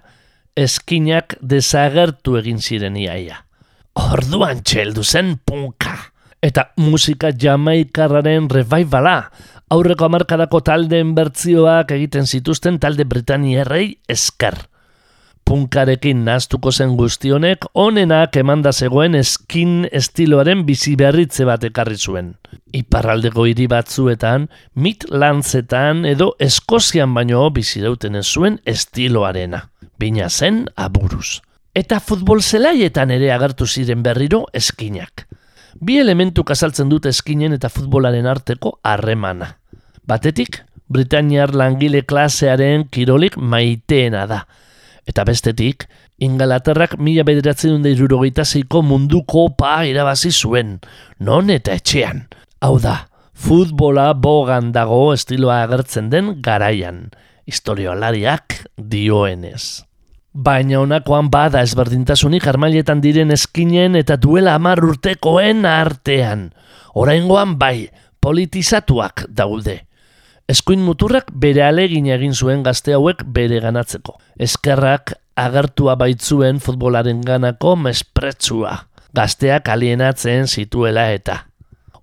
eskinak 0.58 1.36
desagertu 1.46 2.40
egin 2.40 2.58
ziren 2.58 2.98
iaia. 2.98 3.38
Orduan 4.02 4.64
txeldu 4.66 5.06
zen 5.06 5.36
punka. 5.46 5.94
Eta 6.42 6.72
musika 6.82 7.30
jamaikarraren 7.30 8.50
revivala. 8.50 9.30
Aurreko 9.70 10.10
amarkadako 10.10 10.64
taldeen 10.66 11.14
bertzioak 11.14 11.94
egiten 12.00 12.26
zituzten 12.26 12.82
talde 12.82 13.06
Britaniarrei 13.06 14.00
esker. 14.10 14.58
Punkarekin 15.44 16.24
naztuko 16.26 16.72
zen 16.72 16.96
guztionek, 16.98 17.66
onenak 17.74 18.38
emanda 18.40 18.72
zegoen 18.72 19.16
eskin 19.20 19.84
estiloaren 19.92 20.64
bizi 20.66 20.96
berritze 20.96 21.46
bat 21.46 21.64
ekarri 21.68 21.98
zuen. 21.98 22.34
Iparraldeko 22.74 23.46
hiri 23.50 23.68
batzuetan, 23.68 24.48
Midlandsetan 24.76 26.06
edo 26.10 26.32
Eskozian 26.40 27.14
baino 27.14 27.50
bizirauten 27.54 28.16
ez 28.16 28.26
zuen 28.26 28.60
estiloarena. 28.66 29.68
Bina 30.00 30.30
zen 30.30 30.66
aburuz. 30.76 31.42
Eta 31.76 32.00
futbol 32.00 32.42
zelaietan 32.42 33.12
ere 33.12 33.32
agertu 33.34 33.68
ziren 33.68 34.04
berriro 34.04 34.46
eskinak. 34.54 35.28
Bi 35.82 35.98
elementu 36.00 36.44
azaltzen 36.50 36.90
dute 36.90 37.10
eskinen 37.10 37.54
eta 37.54 37.70
futbolaren 37.70 38.26
arteko 38.30 38.80
harremana. 38.84 39.58
Batetik, 40.08 40.62
Britaniar 40.88 41.54
langile 41.56 42.04
klasearen 42.06 42.88
kirolik 42.92 43.38
maiteena 43.38 44.28
da. 44.28 44.44
Eta 45.08 45.26
bestetik, 45.28 45.88
Ingalaterrak 46.24 46.96
mila 47.00 47.26
bederatzen 47.28 47.84
zeiko 48.46 48.82
munduko 48.82 49.50
pa 49.58 49.84
irabazi 49.86 50.32
zuen, 50.32 50.80
non 51.20 51.50
eta 51.50 51.74
etxean. 51.74 52.28
Hau 52.62 52.80
da, 52.80 53.08
futbola 53.34 54.14
bogan 54.14 54.72
dago 54.72 55.14
estiloa 55.14 55.64
agertzen 55.64 56.10
den 56.10 56.42
garaian, 56.42 57.10
historiolariak 57.46 58.68
dioenez. 58.78 59.84
Baina 60.34 60.80
honakoan 60.80 61.30
bada 61.30 61.62
ezberdintasunik 61.62 62.48
armailetan 62.48 63.02
diren 63.02 63.32
eskinen 63.32 63.96
eta 63.96 64.16
duela 64.18 64.56
hamar 64.56 64.80
urtekoen 64.82 65.66
artean. 65.66 66.54
Oraingoan 66.96 67.58
bai, 67.60 67.90
politizatuak 68.20 69.28
daude. 69.30 69.84
Eskuin 70.52 70.82
muturrak 70.84 71.30
bere 71.40 71.64
alegin 71.64 72.10
egin 72.12 72.34
zuen 72.36 72.64
gazte 72.64 72.94
hauek 72.94 73.24
bere 73.36 73.62
ganatzeko. 73.64 74.18
Eskerrak 74.36 75.14
agertua 75.40 75.96
baitzuen 75.96 76.60
futbolaren 76.60 77.22
ganako 77.24 77.78
mespretsua. 77.80 78.76
Gazteak 79.16 79.70
alienatzen 79.70 80.48
zituela 80.48 81.12
eta. 81.16 81.46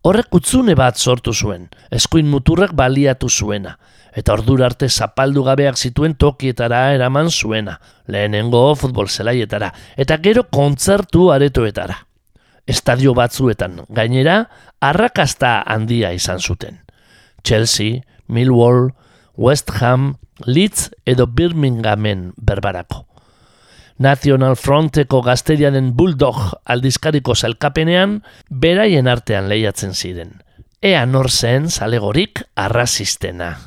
Horrek 0.01 0.33
utzune 0.33 0.73
bat 0.79 0.97
sortu 0.97 1.35
zuen, 1.35 1.67
eskuin 1.93 2.29
muturrak 2.33 2.71
baliatu 2.73 3.29
zuena, 3.29 3.75
eta 4.17 4.33
ordura 4.33 4.71
arte 4.71 4.89
zapaldu 4.89 5.43
gabeak 5.45 5.77
zituen 5.77 6.15
tokietara 6.17 6.95
eraman 6.95 7.29
zuena, 7.29 7.75
lehenengo 8.07 8.63
futbol 8.81 9.11
zelaietara, 9.13 9.75
eta 10.01 10.17
gero 10.25 10.47
kontzertu 10.49 11.29
aretoetara. 11.35 11.99
Estadio 12.65 13.13
batzuetan, 13.13 13.83
gainera, 13.91 14.47
arrakasta 14.81 15.59
handia 15.67 16.15
izan 16.17 16.41
zuten. 16.41 16.81
Chelsea, 17.45 18.01
Millwall, 18.31 18.93
West 19.37 19.71
Ham, 19.81 20.15
Leeds 20.47 20.91
edo 21.05 21.27
Birminghamen 21.27 22.31
berbarako. 22.37 23.07
National 24.01 24.57
Fronteko 24.57 25.21
gazterianen 25.21 25.91
Bulldog 25.97 26.39
aldizkariko 26.65 27.35
zelkapenean, 27.35 28.23
beraien 28.49 29.11
artean 29.13 29.51
lehiatzen 29.51 29.93
ziren. 29.93 30.39
Ea 30.81 31.05
nor 31.05 31.29
zen 31.29 31.69
zalegorik 31.69 32.41
arrazistena. 32.57 33.59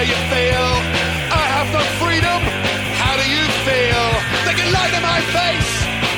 How 0.00 0.06
you 0.06 0.20
feel. 0.32 0.68
I 1.30 1.44
have 1.56 1.68
no 1.76 1.82
freedom. 2.00 2.40
How 3.02 3.14
do 3.20 3.26
you 3.36 3.44
feel? 3.68 4.06
They 4.46 4.54
can 4.56 4.72
lie 4.72 4.90
to 4.96 5.00
my 5.12 5.20
face, 5.36 5.72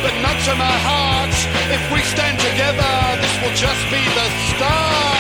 but 0.05 0.15
not 0.23 0.39
to 0.47 0.55
my 0.55 0.77
heart. 0.87 1.35
If 1.77 1.83
we 1.93 2.01
stand 2.15 2.39
together, 2.39 2.93
this 3.23 3.35
will 3.43 3.57
just 3.57 3.83
be 3.91 4.03
the 4.19 4.29
start. 4.55 5.12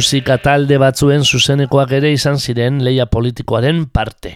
Musika 0.00 0.38
talde 0.40 0.78
batzuen 0.80 1.26
zuzenekoak 1.28 1.90
ere 1.92 2.08
izan 2.14 2.38
ziren 2.40 2.78
leia 2.80 3.04
politikoaren 3.12 3.82
parte. 3.92 4.30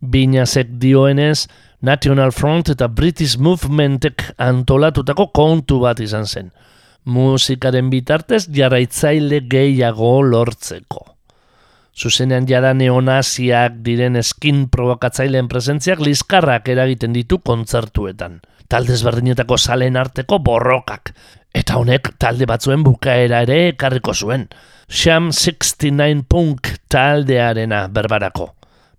Binazek 0.00 0.70
dioenez, 0.80 1.42
National 1.84 2.32
Front 2.32 2.70
eta 2.72 2.86
British 2.88 3.36
Movementek 3.36 4.24
antolatutako 4.40 5.26
kontu 5.36 5.82
bat 5.82 6.00
izan 6.00 6.24
zen. 6.24 6.48
musikaren 7.04 7.90
bitartez 7.90 8.46
jarraitzaile 8.48 9.42
gehiago 9.52 10.22
lortzeko. 10.22 11.04
Zuzenean 11.92 12.48
jada 12.48 12.72
neonaziak 12.72 13.76
diren 13.84 14.16
eskin 14.16 14.68
provokatzaileen 14.72 15.48
presentziak 15.52 16.00
liskarrak 16.00 16.68
eragiten 16.68 17.12
ditu 17.12 17.42
kontzertuetan. 17.44 18.40
Talde 18.68 18.96
ezberdinetako 18.96 19.58
salen 19.58 19.96
arteko 20.00 20.38
borrokak. 20.38 21.12
Eta 21.56 21.78
honek 21.80 22.12
talde 22.22 22.46
batzuen 22.46 22.84
bukaera 22.86 23.42
ere 23.46 23.60
ekarriko 23.72 24.14
zuen. 24.14 24.46
Sham 24.90 25.30
69 25.34 26.24
Punk 26.28 26.68
taldearena 26.90 27.86
berbarako. 27.88 28.50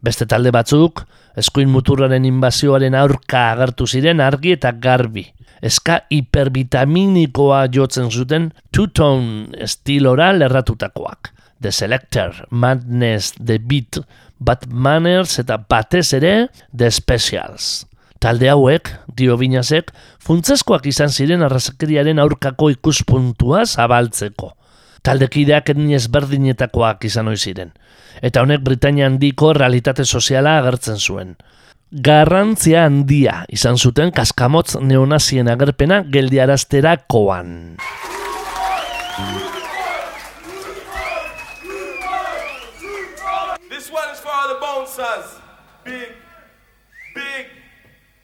Beste 0.01 0.25
talde 0.25 0.51
batzuk, 0.51 1.03
eskuin 1.37 1.69
muturraren 1.71 2.25
inbazioaren 2.25 2.95
aurka 2.97 3.51
agertu 3.51 3.87
ziren 3.87 4.23
argi 4.23 4.55
eta 4.57 4.71
garbi. 4.71 5.25
Eska 5.61 5.99
hipervitaminikoa 6.09 7.67
jotzen 7.71 8.09
zuten 8.09 8.49
two-tone 8.73 9.53
estilora 9.67 10.31
lerratutakoak. 10.33 11.31
The 11.61 11.71
Selector, 11.71 12.47
Madness, 12.49 13.35
The 13.37 13.59
Beat, 13.59 14.01
Bad 14.39 14.65
Manners 14.73 15.37
eta 15.39 15.59
batez 15.69 16.07
ere 16.17 16.49
The 16.73 16.89
Specials. 16.89 17.85
Talde 18.21 18.51
hauek, 18.53 18.85
dio 19.17 19.33
binazek, 19.33 19.87
funtsezkoak 20.21 20.85
izan 20.85 21.09
ziren 21.09 21.41
arrazakeriaren 21.41 22.21
aurkako 22.21 22.67
ikuspuntua 22.75 23.63
zabaltzeko. 23.65 24.51
Taldekideak 25.01 25.71
etni 25.73 25.97
ezberdinetakoak 25.97 27.07
izan 27.09 27.31
ohi 27.31 27.41
ziren. 27.41 27.71
Eta 28.21 28.43
honek 28.45 28.61
Britania 28.61 29.09
handiko 29.09 29.55
realitate 29.57 30.05
soziala 30.05 30.59
agertzen 30.61 31.01
zuen. 31.01 31.33
Garrantzia 31.89 32.85
handia 32.85 33.39
izan 33.49 33.81
zuten 33.81 34.13
kaskamotz 34.13 34.77
neonazien 34.77 35.49
agerpena 35.49 36.03
geldiarazterakoan. 36.05 37.51
This 43.65 43.89
one 43.89 44.13
is 44.13 44.21
for 44.21 44.29
all 44.29 44.53
the 44.53 44.59
bouncers. 44.61 45.39
Big 45.83 46.20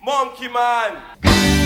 monkey 0.08 0.48
man. 0.48 1.57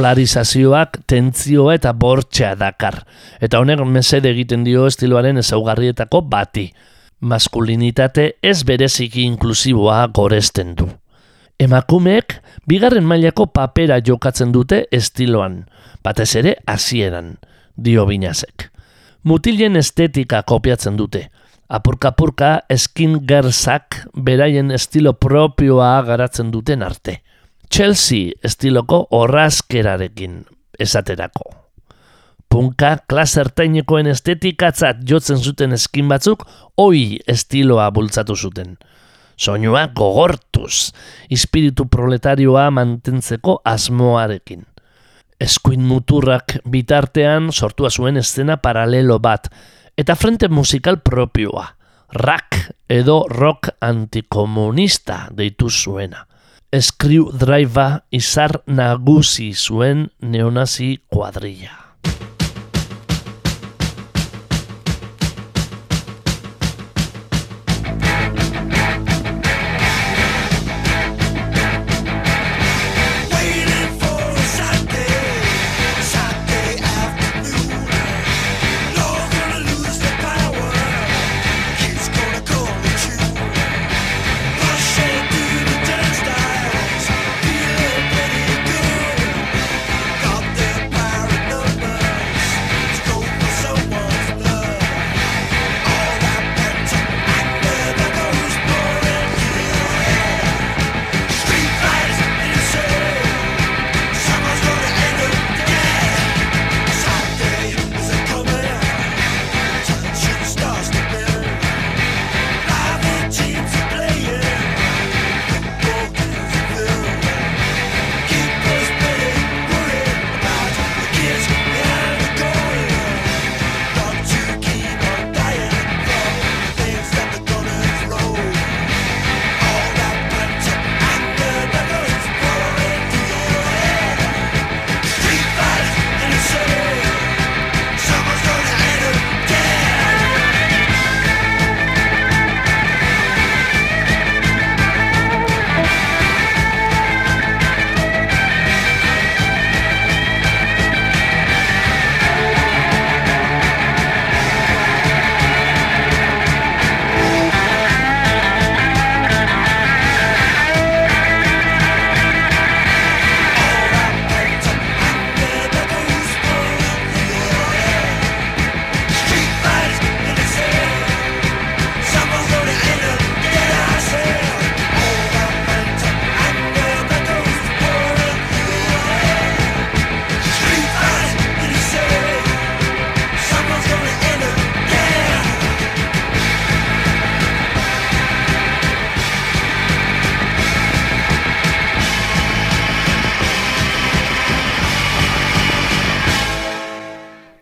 Polarizazioak 0.00 1.02
tentzioa 1.06 1.74
eta 1.76 1.90
bortxea 1.92 2.54
dakar. 2.56 3.02
Eta 3.44 3.58
honek 3.60 3.82
mesede 3.84 4.30
egiten 4.32 4.62
dio 4.64 4.86
estiloaren 4.88 5.36
ezaugarrietako 5.42 6.22
bati. 6.24 6.70
Maskulinitate 7.20 8.24
ez 8.42 8.62
bereziki 8.64 9.26
inklusiboa 9.28 10.06
goresten 10.16 10.72
du. 10.78 10.88
Emakumeek 11.60 12.38
bigarren 12.64 13.04
mailako 13.04 13.50
papera 13.52 14.00
jokatzen 14.00 14.54
dute 14.56 14.86
estiloan, 14.90 15.66
batez 16.02 16.30
ere 16.40 16.56
hasieran, 16.64 17.34
dio 17.76 18.06
binazek. 18.08 18.70
Mutilen 19.22 19.76
estetika 19.76 20.40
kopiatzen 20.48 20.96
dute. 20.96 21.26
Apurka-apurka 21.68 22.62
eskin 22.72 23.18
gerzak 23.28 24.06
beraien 24.16 24.72
estilo 24.72 25.12
propioa 25.12 25.98
garatzen 26.08 26.48
duten 26.56 26.82
arte. 26.82 27.20
Chelsea 27.74 28.32
estiloko 28.44 29.06
horrazkerarekin 29.10 30.44
esaterako. 30.78 31.50
Punka 32.50 32.96
klasertainekoen 33.08 34.08
estetikatzat 34.10 35.04
jotzen 35.06 35.38
zuten 35.38 35.76
eskin 35.76 36.08
batzuk 36.10 36.42
oi 36.76 37.20
estiloa 37.30 37.90
bultzatu 37.94 38.34
zuten. 38.36 38.74
Soinua 39.36 39.86
gogortuz, 39.96 40.90
espiritu 41.30 41.86
proletarioa 41.86 42.66
mantentzeko 42.74 43.60
asmoarekin. 43.64 44.66
Eskuin 45.40 45.86
muturrak 45.86 46.58
bitartean 46.68 47.52
sortua 47.52 47.90
zuen 47.90 48.18
eszena 48.20 48.56
paralelo 48.56 49.20
bat, 49.22 49.46
eta 49.96 50.18
frente 50.18 50.48
musikal 50.48 50.98
propioa, 51.06 51.68
rak 52.12 52.58
edo 52.88 53.22
rock 53.30 53.70
antikomunista 53.80 55.28
deitu 55.38 55.70
zuena. 55.70 56.26
Screw 56.78 57.32
Driver 57.34 58.04
izar 58.14 58.60
nagusi 58.70 59.50
zuen 59.58 60.06
neonazi 60.22 61.00
kuadrilla. 61.10 61.79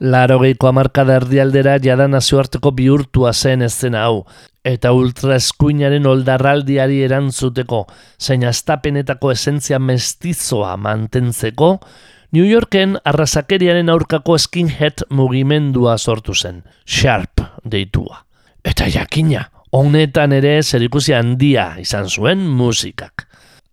Larogeiko 0.09 0.69
hamarkada 0.71 1.19
erdialdera 1.19 1.75
jada 1.85 2.07
nazioarteko 2.09 2.71
bihurtua 2.77 3.33
zen 3.35 3.65
eszena 3.67 4.07
hau, 4.07 4.23
eta 4.65 4.93
ultraeskuinaren 4.97 6.07
oldarraldiari 6.09 7.03
erantzuteko, 7.05 7.83
zein 8.21 8.47
astapenetako 8.49 9.33
esentzia 9.35 9.81
mestizoa 9.83 10.77
mantentzeko, 10.81 11.75
New 12.33 12.45
Yorken 12.45 12.97
arrazakeriaren 13.09 13.89
aurkako 13.93 14.39
skinhead 14.39 15.05
mugimendua 15.11 15.99
sortu 15.99 16.35
zen, 16.35 16.63
Sharp 16.87 17.45
deitua. 17.65 18.23
Eta 18.65 18.89
jakina, 18.93 19.47
honetan 19.73 20.33
ere 20.37 20.59
zerikusi 20.63 21.17
handia 21.17 21.75
izan 21.81 22.09
zuen 22.09 22.45
musikak. 22.49 23.28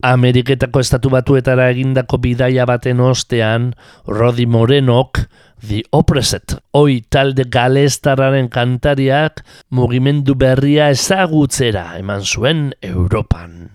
Ameriketako 0.06 0.84
estatu 0.86 1.10
batuetara 1.10 1.66
egindako 1.74 2.20
bidaia 2.22 2.68
baten 2.70 3.00
ostean, 3.02 3.72
Rodi 4.06 4.46
Morenok, 4.46 5.24
The 5.66 5.82
Oppressed, 5.98 6.60
oi 6.78 7.00
talde 7.10 7.48
galestarraren 7.50 8.52
kantariak 8.54 9.42
mugimendu 9.74 10.38
berria 10.38 10.92
ezagutzera 10.94 11.88
eman 11.98 12.22
zuen 12.22 12.68
Europan. 12.86 13.72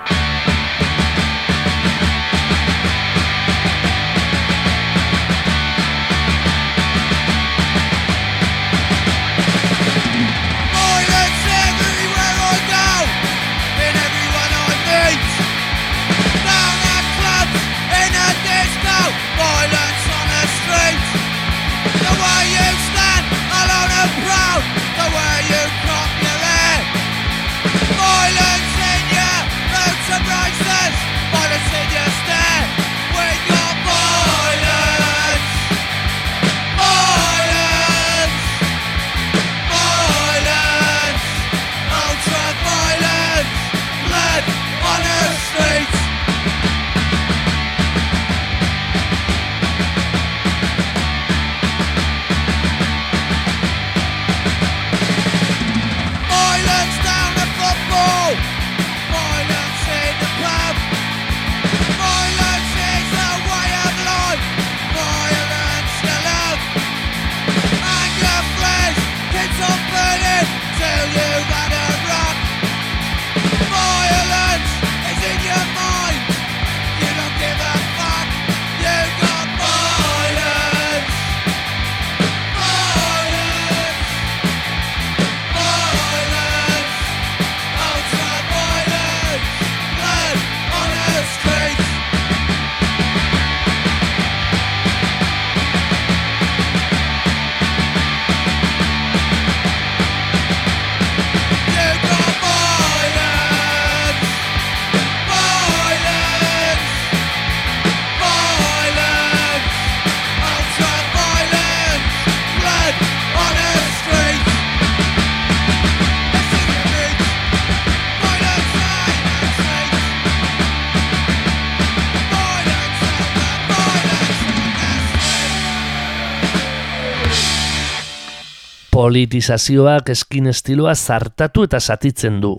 Politizazioak 129.11 130.13
eskin 130.13 130.47
estiloa 130.47 130.93
zartatu 130.95 131.65
eta 131.67 131.81
zatitzen 131.83 132.37
du, 132.39 132.53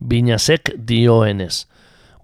binazek 0.00 0.70
dioenez. 0.88 1.66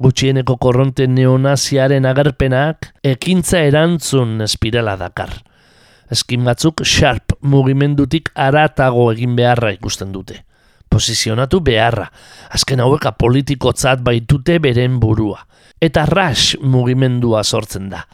Gutxieneko 0.01 0.55
korronte 0.57 1.05
neonaziaren 1.11 2.07
agerpenak 2.09 2.89
ekintza 3.11 3.61
erantzun 3.69 4.41
espirala 4.47 4.95
dakar. 4.97 5.35
Eskin 6.09 6.49
batzuk 6.49 6.81
sharp 6.81 7.35
mugimendutik 7.43 8.31
aratago 8.47 9.11
egin 9.13 9.35
beharra 9.37 9.75
ikusten 9.77 10.17
dute. 10.17 10.39
Posizionatu 10.89 11.61
beharra, 11.61 12.07
azken 12.49 12.81
haueka 12.81 13.13
politikotzat 13.21 14.01
baitute 14.01 14.57
beren 14.65 14.97
burua. 15.03 15.45
Eta 15.77 16.07
rush 16.09 16.57
mugimendua 16.63 17.45
sortzen 17.45 17.93
da. 17.93 18.07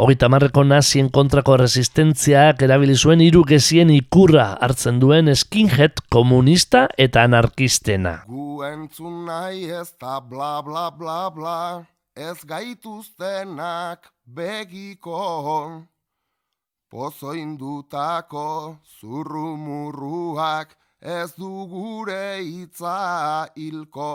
Hogeita 0.00 0.30
marreko 0.32 0.62
nazien 0.64 1.10
kontrako 1.12 1.58
resistentziak 1.60 2.62
erabili 2.64 2.94
zuen 2.96 3.20
hiru 3.20 3.42
gezien 3.48 3.90
ikurra 3.92 4.46
hartzen 4.64 4.96
duen 5.02 5.28
skinhead 5.36 6.00
komunista 6.14 6.86
eta 7.04 7.26
anarkistena. 7.28 8.14
Gu 8.30 8.62
entzun 8.64 9.26
nahi 9.26 9.66
ez 9.80 9.90
da 10.00 10.14
bla 10.30 10.62
bla 10.64 10.86
bla 11.02 11.18
bla, 11.34 11.56
ez 12.16 12.38
gaituztenak 12.48 14.08
begiko. 14.24 15.20
Pozoindutako 16.88 18.46
zurrumurruak 18.96 20.72
ez 21.18 21.28
du 21.36 21.66
gure 21.74 22.40
hitza 22.40 22.96
hilko. 23.52 24.14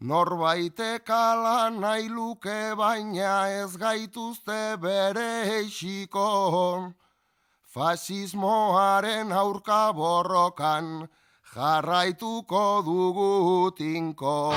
Norbaitek 0.00 1.10
ala 1.10 1.70
nahi 1.70 2.08
luke 2.08 2.76
baina 2.78 3.50
ez 3.50 3.76
gaituzte 3.76 4.78
bere 4.80 5.50
eixiko. 5.58 6.94
Fasismoaren 7.74 9.32
aurka 9.32 9.92
borrokan 9.92 11.08
jarraituko 11.52 12.82
dugu 12.86 13.74
tinko. 13.74 14.54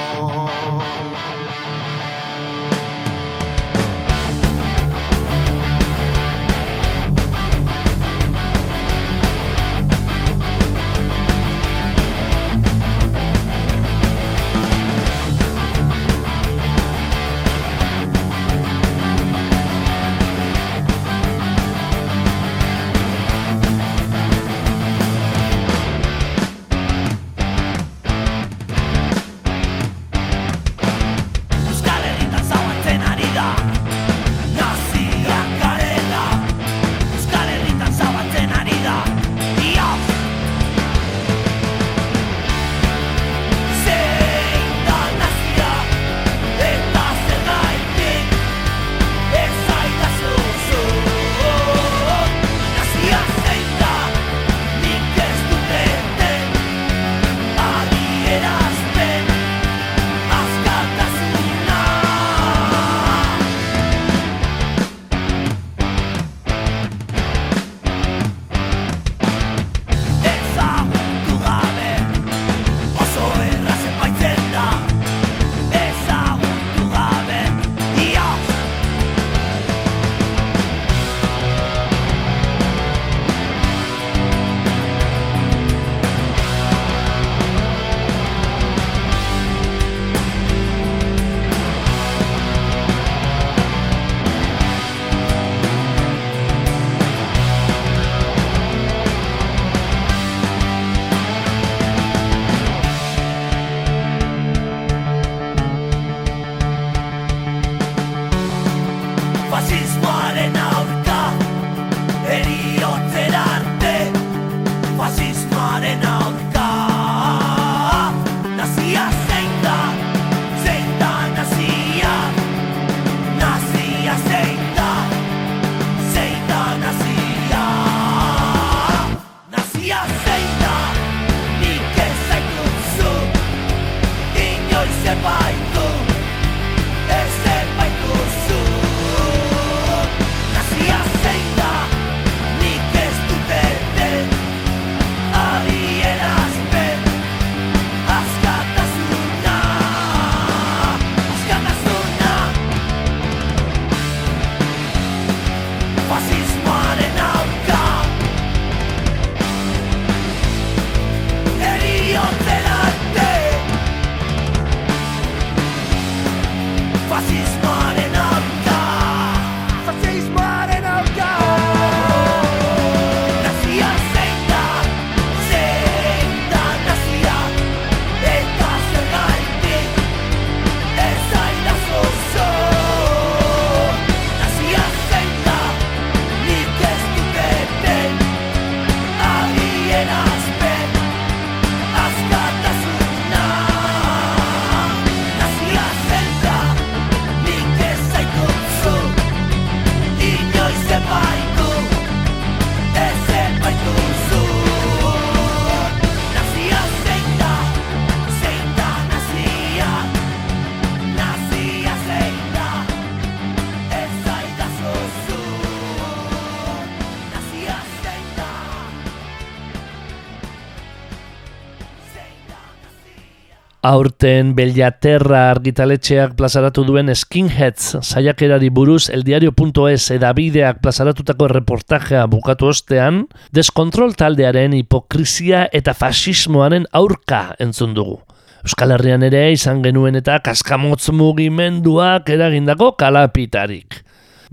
Aurten 223.92 224.54
Bellaterra 224.56 225.50
argitaletxeak 225.52 226.38
plazaratu 226.40 226.86
duen 226.88 227.12
Skinheads 227.12 227.98
saiakerari 228.00 228.70
buruz 228.72 229.10
eldiario.es 229.12 230.06
edabideak 230.16 230.80
plazaratutako 230.80 231.50
reportajea 231.52 232.22
bukatu 232.32 232.70
ostean, 232.72 233.26
deskontrol 233.52 234.14
taldearen 234.16 234.78
hipokrizia 234.78 235.66
eta 235.76 235.92
fasismoaren 235.98 236.86
aurka 236.96 237.42
entzun 237.60 237.98
dugu. 237.98 238.22
Euskal 238.64 238.96
Herrian 238.96 239.28
ere 239.28 239.44
izan 239.52 239.84
genuen 239.84 240.16
eta 240.22 240.40
kaskamotz 240.46 241.10
mugimenduak 241.12 242.32
eragindako 242.32 242.94
kalapitarik. 242.96 244.06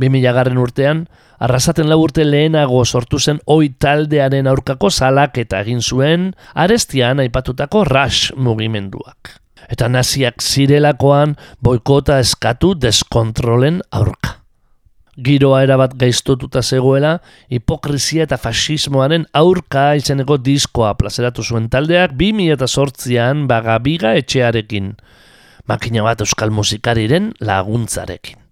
2000 0.02 0.34
garren 0.34 0.58
urtean, 0.58 1.06
arrasaten 1.38 1.88
lau 1.88 2.00
urte 2.02 2.24
lehenago 2.26 2.84
sortu 2.84 3.18
zen 3.18 3.38
oi 3.46 3.70
taldearen 3.80 4.46
aurkako 4.50 4.90
salak 4.90 5.38
eta 5.38 5.62
egin 5.64 5.82
zuen 5.82 6.32
arestian 6.54 7.22
aipatutako 7.22 7.84
rush 7.88 8.32
mugimenduak. 8.36 9.36
Eta 9.68 9.88
naziak 9.92 10.42
zirelakoan 10.42 11.36
boikota 11.62 12.18
eskatu 12.22 12.74
deskontrolen 12.74 13.82
aurka. 13.90 14.38
Giroa 15.18 15.64
erabat 15.66 15.96
gaiztotuta 15.98 16.62
zegoela, 16.62 17.16
hipokrizia 17.50 18.22
eta 18.28 18.38
fasismoaren 18.38 19.26
aurka 19.34 19.90
izeneko 19.98 20.38
diskoa 20.38 20.92
plazeratu 21.00 21.42
zuen 21.42 21.66
taldeak 21.68 22.14
2008an 22.20 23.48
bagabiga 23.50 24.14
etxearekin, 24.20 24.92
makina 25.66 26.06
bat 26.06 26.22
euskal 26.22 26.54
musikariren 26.54 27.32
laguntzarekin. 27.42 28.47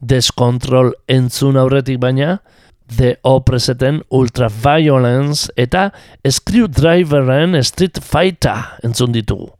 Deskontrol 0.00 0.92
entzun 1.08 1.56
aurretik 1.56 2.00
baina, 2.00 2.40
The 2.86 3.16
Oppreseten 3.26 4.02
Ultraviolence 4.14 5.50
eta 5.56 5.90
Screwdriveren 6.22 7.56
Street 7.64 7.98
Fighter 8.02 8.78
entzun 8.86 9.14
ditugu. 9.14 9.50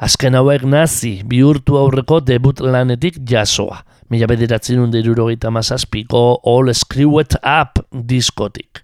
Azken 0.00 0.34
hauek 0.36 0.64
nazi 0.68 1.18
bihurtu 1.28 1.76
aurreko 1.78 2.20
debut 2.20 2.60
lanetik 2.60 3.20
jasoa. 3.28 3.82
Mila 4.10 4.28
bederatzen 4.28 4.80
hunde 4.80 5.00
irurogeita 5.00 5.52
mazazpiko 5.52 6.40
All 6.44 6.72
Screwed 6.74 7.36
Up 7.40 7.84
diskotik. 7.90 8.82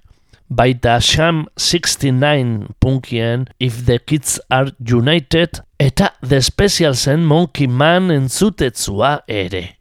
Baita 0.51 0.99
Sham 1.01 1.47
69 1.57 2.75
punkien 2.81 3.47
If 3.61 3.85
the 3.87 3.99
Kids 3.99 4.41
Are 4.51 4.73
United 4.81 5.63
eta 5.79 6.13
The 6.21 6.41
Special 6.43 6.95
Zen 6.95 7.25
Monkey 7.25 7.69
Man 7.69 8.11
entzutetzua 8.11 9.21
ere. 9.29 9.80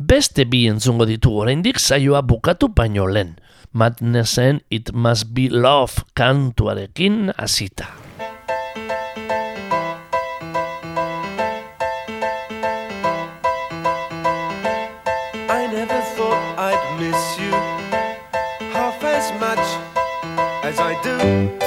Beste 0.00 0.46
bi 0.48 0.62
entzungo 0.64 1.04
ditugu 1.04 1.42
oraindik 1.42 1.76
saioa 1.76 2.22
bukatu 2.24 2.70
baino 2.72 3.04
lehen. 3.04 3.34
Madnessen 3.76 4.62
It 4.70 4.94
Must 4.94 5.34
Be 5.34 5.50
Love 5.52 6.08
kantuarekin 6.16 7.28
hasita. 7.36 7.84
I 15.52 15.68
never 15.68 16.00
thought 16.16 16.40
I'd 16.56 16.84
miss 16.96 17.36
you 17.36 17.52
half 18.72 19.04
as 19.04 19.28
much 19.36 19.66
as 20.64 20.80
I 20.80 20.96
do. 21.04 21.60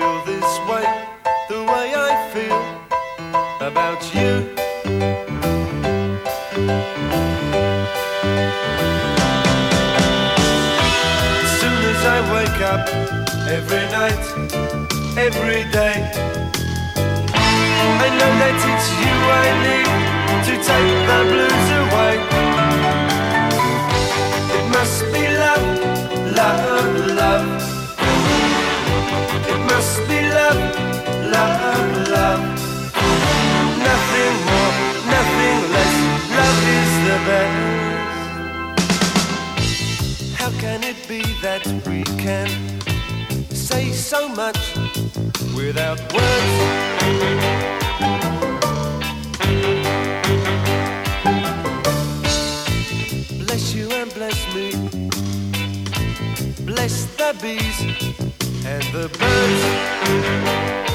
Feel 0.00 0.24
this 0.24 0.58
way, 0.70 0.86
the 1.50 1.60
way 1.70 1.86
I 1.94 2.12
feel 2.32 2.62
about 3.68 4.02
you. 4.14 4.32
As 11.42 11.50
soon 11.60 11.78
as 11.92 12.00
I 12.16 12.18
wake 12.34 12.60
up, 12.72 12.84
every 13.56 13.84
night, 13.98 14.24
every 15.26 15.62
day. 15.70 15.96
I 18.04 18.08
know 18.18 18.32
that 18.40 18.56
it's 18.72 18.88
you 19.02 19.14
I 19.42 19.48
need 19.66 19.88
to 20.46 20.54
take 20.68 20.92
the 21.08 21.20
blues 21.30 21.68
away. 21.82 22.49
It 29.50 29.58
must 29.72 29.96
be 30.08 30.18
love, 30.38 30.62
love, 31.36 32.08
love. 32.16 32.42
Nothing 33.88 34.34
more, 34.48 34.72
nothing 35.16 35.58
less. 35.74 35.94
Love 36.38 36.60
is 36.78 36.92
the 37.08 37.18
best. 37.28 37.60
How 40.38 40.50
can 40.60 40.80
it 40.84 40.98
be 41.08 41.22
that 41.42 41.64
we 41.86 41.98
can 42.24 42.48
say 43.50 43.90
so 43.90 44.28
much 44.28 44.60
without 45.56 46.00
words? 46.14 46.54
Bless 53.44 53.64
you 53.74 53.86
and 53.90 54.14
bless 54.14 54.38
me. 54.54 54.66
Bless 56.64 56.94
the 57.16 57.34
bees 57.42 58.19
and 58.70 58.84
the 58.94 59.08
birds. 59.18 60.89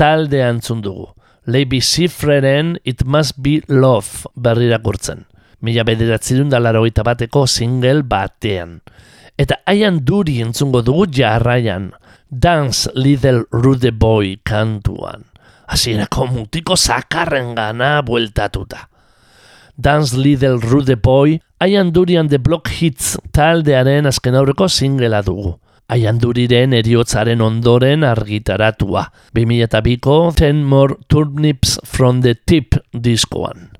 Talde 0.00 0.40
antzun 0.40 0.80
dugu. 0.80 1.10
Leiby 1.46 1.80
Sifreren 1.80 2.78
It 2.84 3.04
Must 3.04 3.36
Be 3.42 3.60
Love 3.68 4.30
berrirakurtzen. 4.34 5.26
Mila 5.60 5.84
bederatzerun 5.84 6.48
da 6.48 6.60
larogeita 6.60 7.04
bateko 7.04 7.44
single 7.46 8.00
batean. 8.08 8.78
Eta 9.36 9.58
haian 9.68 10.00
duri 10.08 10.38
entzungo 10.40 10.80
dugu 10.86 11.04
jarraian. 11.12 11.90
Dance 12.30 12.88
Little 12.94 13.44
Rude 13.52 13.92
Boy 13.92 14.38
kantuan. 14.44 15.26
Hasierako 15.68 16.30
mutiko 16.32 16.76
zakarren 16.76 17.54
gana 17.58 17.98
bueltatuta. 18.00 18.86
Dance 19.76 20.16
Little 20.16 20.60
Rude 20.60 20.96
Boy, 20.96 21.40
haian 21.60 21.92
durian 21.92 22.28
The 22.28 22.38
Block 22.38 22.68
Hits 22.68 23.18
taldearen 23.36 24.08
azken 24.08 24.36
aurreko 24.36 24.68
singlea 24.68 25.20
dugu. 25.26 25.58
Haian 25.90 26.20
duriren 26.22 26.70
eriotzaren 26.76 27.40
ondoren 27.42 28.04
argitaratua. 28.06 29.08
2002ko 29.34 30.18
Ten 30.38 30.62
More 30.62 30.94
Turnips 31.10 31.80
from 31.82 32.20
the 32.22 32.36
Tip 32.38 32.76
diskoan. 32.94 33.72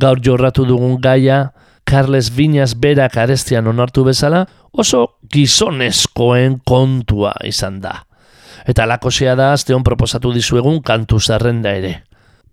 Gaur 0.00 0.22
jorratu 0.24 0.64
dugun 0.64 0.96
gaia, 1.04 1.52
Carles 1.84 2.30
Viñas 2.32 2.72
berak 2.80 3.18
arestian 3.20 3.68
onartu 3.68 4.06
bezala, 4.08 4.46
oso 4.72 5.18
gizonezkoen 5.32 6.62
kontua 6.64 7.34
izan 7.44 7.82
da. 7.84 8.06
Eta 8.64 8.88
lakosea 8.88 9.36
da 9.36 9.52
azteon 9.52 9.84
proposatu 9.84 10.32
dizuegun 10.32 10.80
kantu 10.80 11.20
zerrenda 11.20 11.76
ere. 11.76 11.92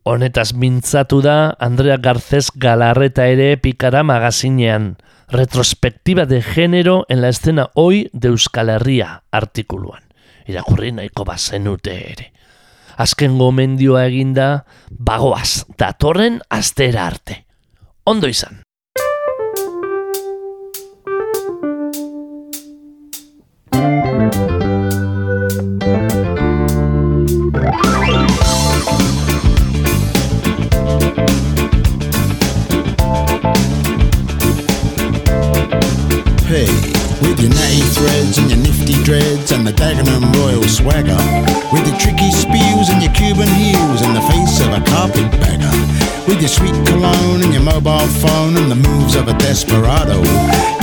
Honetaz 0.03 0.51
mintzatu 0.51 1.21
da 1.23 1.55
Andrea 1.63 1.95
Garcés 1.95 2.51
Galarreta 2.51 3.23
ere 3.31 3.55
pikara 3.55 4.03
magazinean, 4.03 4.97
retrospectiva 5.29 6.25
de 6.25 6.41
género 6.41 7.05
en 7.09 7.21
la 7.21 7.29
escena 7.29 7.69
hoy 7.75 8.09
de 8.13 8.29
Euskal 8.29 8.69
Herria 8.69 9.23
artikuluan. 9.31 10.03
Irakurri 10.47 10.91
nahiko 10.91 11.25
bazenute 11.25 11.95
ere. 12.11 12.31
Azken 12.97 13.37
gomendioa 13.37 14.05
eginda, 14.07 14.65
bagoaz, 14.89 15.65
datorren 15.77 16.41
astera 16.49 17.07
arte. 17.07 17.45
Ondo 18.03 18.27
izan. 18.27 18.62
Threads 38.03 38.37
and 38.37 38.51
your 38.51 38.59
nifty 38.59 38.99
dreads 39.03 39.51
and 39.51 39.65
the 39.65 39.71
Dagenham 39.71 40.27
Royal 40.35 40.67
swagger, 40.67 41.15
with 41.71 41.87
your 41.87 41.95
tricky 41.95 42.31
spiels 42.35 42.91
and 42.91 42.99
your 42.99 43.13
Cuban 43.15 43.47
heels 43.55 44.03
and 44.03 44.11
the 44.11 44.25
face 44.27 44.59
of 44.59 44.75
a 44.75 44.81
carpetbagger, 44.91 45.71
with 46.27 46.43
your 46.43 46.51
sweet 46.51 46.75
cologne 46.83 47.39
and 47.39 47.53
your 47.55 47.63
mobile 47.63 48.07
phone 48.19 48.59
and 48.59 48.67
the 48.67 48.75
moves 48.75 49.15
of 49.15 49.27
a 49.31 49.35
desperado, 49.39 50.19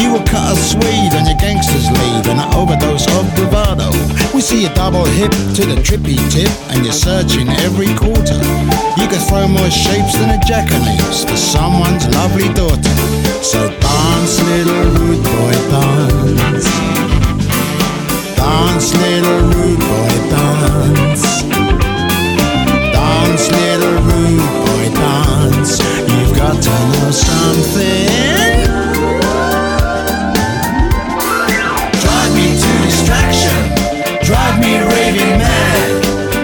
you 0.00 0.16
will 0.16 0.24
cut 0.24 0.48
a 0.48 0.56
Swede 0.56 1.12
on 1.12 1.28
your 1.28 1.36
gangster's 1.36 1.92
lead 1.92 2.24
and 2.24 2.40
an 2.40 2.48
overdose 2.56 3.04
of 3.12 3.28
bravado. 3.36 3.92
We 4.32 4.40
see 4.40 4.64
a 4.64 4.72
double 4.72 5.04
hip 5.04 5.32
to 5.60 5.62
the 5.68 5.76
trippy 5.84 6.16
tip 6.32 6.52
and 6.72 6.84
you're 6.84 6.96
searching 6.96 7.48
every 7.68 7.92
quarter. 8.00 8.40
You 8.96 9.06
could 9.12 9.20
throw 9.28 9.44
more 9.44 9.68
shapes 9.68 10.16
than 10.16 10.32
a 10.32 10.40
jackanapes 10.48 11.28
for 11.28 11.36
someone's 11.36 12.08
lovely 12.16 12.48
daughter. 12.56 12.96
So 13.44 13.68
dance, 13.68 14.40
little 14.48 14.88
rude 14.96 15.20
boy, 15.20 15.52
dance. 15.68 16.99
Dance, 18.80 18.96
little 18.96 19.40
rude 19.52 19.78
boy, 19.78 20.08
dance. 20.32 21.42
Dance, 22.96 23.50
little 23.52 23.98
rude 24.08 24.40
boy, 24.56 24.88
dance. 24.96 25.72
You've 26.08 26.34
got 26.34 26.56
to 26.62 26.74
know 26.88 27.10
something. 27.10 28.08
Drive 32.00 32.32
me 32.34 32.56
to 32.56 32.70
distraction. 32.88 33.60
Drive 34.24 34.56
me 34.64 34.72
raving 34.80 35.36
mad. 35.36 36.00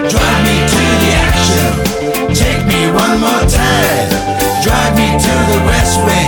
Drive 0.07 0.41
me 0.45 0.57
to 0.73 0.83
the 1.01 1.11
action. 1.25 1.73
Take 2.35 2.61
me 2.67 2.85
one 2.93 3.17
more 3.19 3.45
time. 3.49 4.09
Drive 4.61 4.93
me 4.95 5.09
to 5.25 5.33
the 5.49 5.59
west 5.65 5.97
wing. 6.05 6.26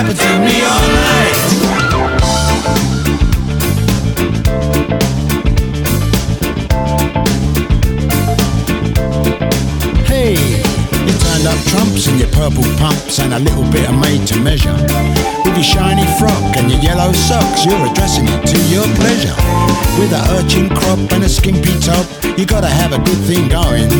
Happened 0.00 0.18
to 0.18 0.32
me 0.40 0.56
all 0.64 0.88
night. 0.96 1.36
Hey, 10.08 10.32
you 11.04 11.12
turned 11.20 11.46
up 11.46 11.58
trumps 11.68 12.06
in 12.08 12.16
your 12.16 12.28
purple 12.28 12.64
pumps 12.78 13.18
and 13.18 13.34
a 13.34 13.38
little 13.38 13.70
bit 13.70 13.90
of 13.90 14.00
made 14.00 14.26
to 14.28 14.40
measure. 14.40 14.72
With 15.44 15.54
your 15.54 15.64
shiny 15.64 16.06
frock 16.18 16.56
and 16.56 16.70
your 16.70 16.80
yellow 16.80 17.12
socks, 17.12 17.66
you're 17.66 17.84
addressing 17.90 18.24
it 18.26 18.46
to 18.46 18.58
your 18.72 18.86
pleasure. 18.96 19.36
With 20.00 20.12
a 20.12 20.22
urchin 20.40 20.70
crop 20.70 21.12
and 21.12 21.24
a 21.24 21.28
skimpy 21.28 21.78
top, 21.78 22.06
you 22.38 22.46
gotta 22.46 22.68
have 22.68 22.92
a 22.94 22.98
good 23.04 23.20
thing 23.28 23.50
going. 23.50 23.90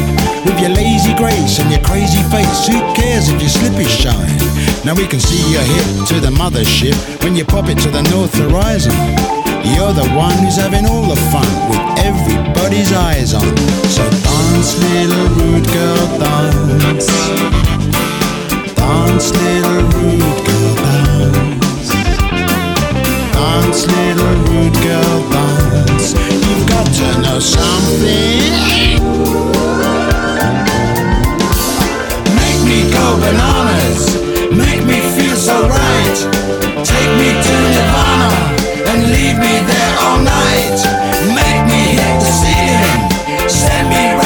With 0.46 0.59
your 0.61 0.70
lazy 0.70 1.14
grace 1.16 1.59
and 1.59 1.70
your 1.70 1.84
crazy 1.84 2.22
face, 2.32 2.66
who 2.66 2.80
cares 2.94 3.28
if 3.28 3.38
your 3.38 3.51
slip 3.51 3.76
is 3.76 3.90
shine? 3.90 4.49
Now 4.82 4.94
we 4.94 5.06
can 5.06 5.20
see 5.20 5.52
your 5.52 5.60
hip 5.60 6.08
to 6.08 6.20
the 6.20 6.30
mothership 6.30 6.96
when 7.22 7.36
you 7.36 7.44
pop 7.44 7.68
it 7.68 7.76
to 7.80 7.90
the 7.90 8.00
north 8.08 8.34
horizon. 8.34 8.96
You're 9.62 9.92
the 9.92 10.08
one 10.16 10.32
who's 10.38 10.56
having 10.56 10.86
all 10.86 11.04
the 11.04 11.20
fun 11.28 11.44
with 11.68 11.84
everybody's 12.00 12.90
eyes 12.90 13.34
on. 13.34 13.44
So 13.92 14.02
dance, 14.08 14.78
little 14.80 15.28
rude 15.36 15.68
girl, 15.68 16.18
dance. 16.18 17.06
Dance, 18.72 19.30
little 19.36 19.84
rude 20.00 20.40
girl, 20.48 20.74
dance. 20.80 21.92
Dance, 23.36 23.86
little 23.86 24.34
rude 24.48 24.74
girl, 24.80 25.20
dance. 25.28 26.14
You've 26.16 26.66
got 26.66 26.86
to 26.88 27.20
know 27.20 27.38
something. 27.38 28.48
Make 32.32 32.60
me 32.64 32.90
go 32.90 33.20
bananas. 33.20 34.29
Make 34.51 34.84
me 34.84 34.98
feel 35.16 35.36
so 35.36 35.68
right. 35.68 36.18
Take 36.84 37.12
me 37.20 37.30
to 37.46 37.55
Nirvana 37.74 38.30
and 38.90 39.01
leave 39.14 39.38
me 39.38 39.55
there 39.70 39.94
all 40.03 40.18
night. 40.18 40.78
Make 41.38 41.62
me 41.70 41.96
hit 41.96 42.14
the 42.18 42.30
ceiling. 42.40 43.48
Send 43.48 43.88
me 43.88 44.19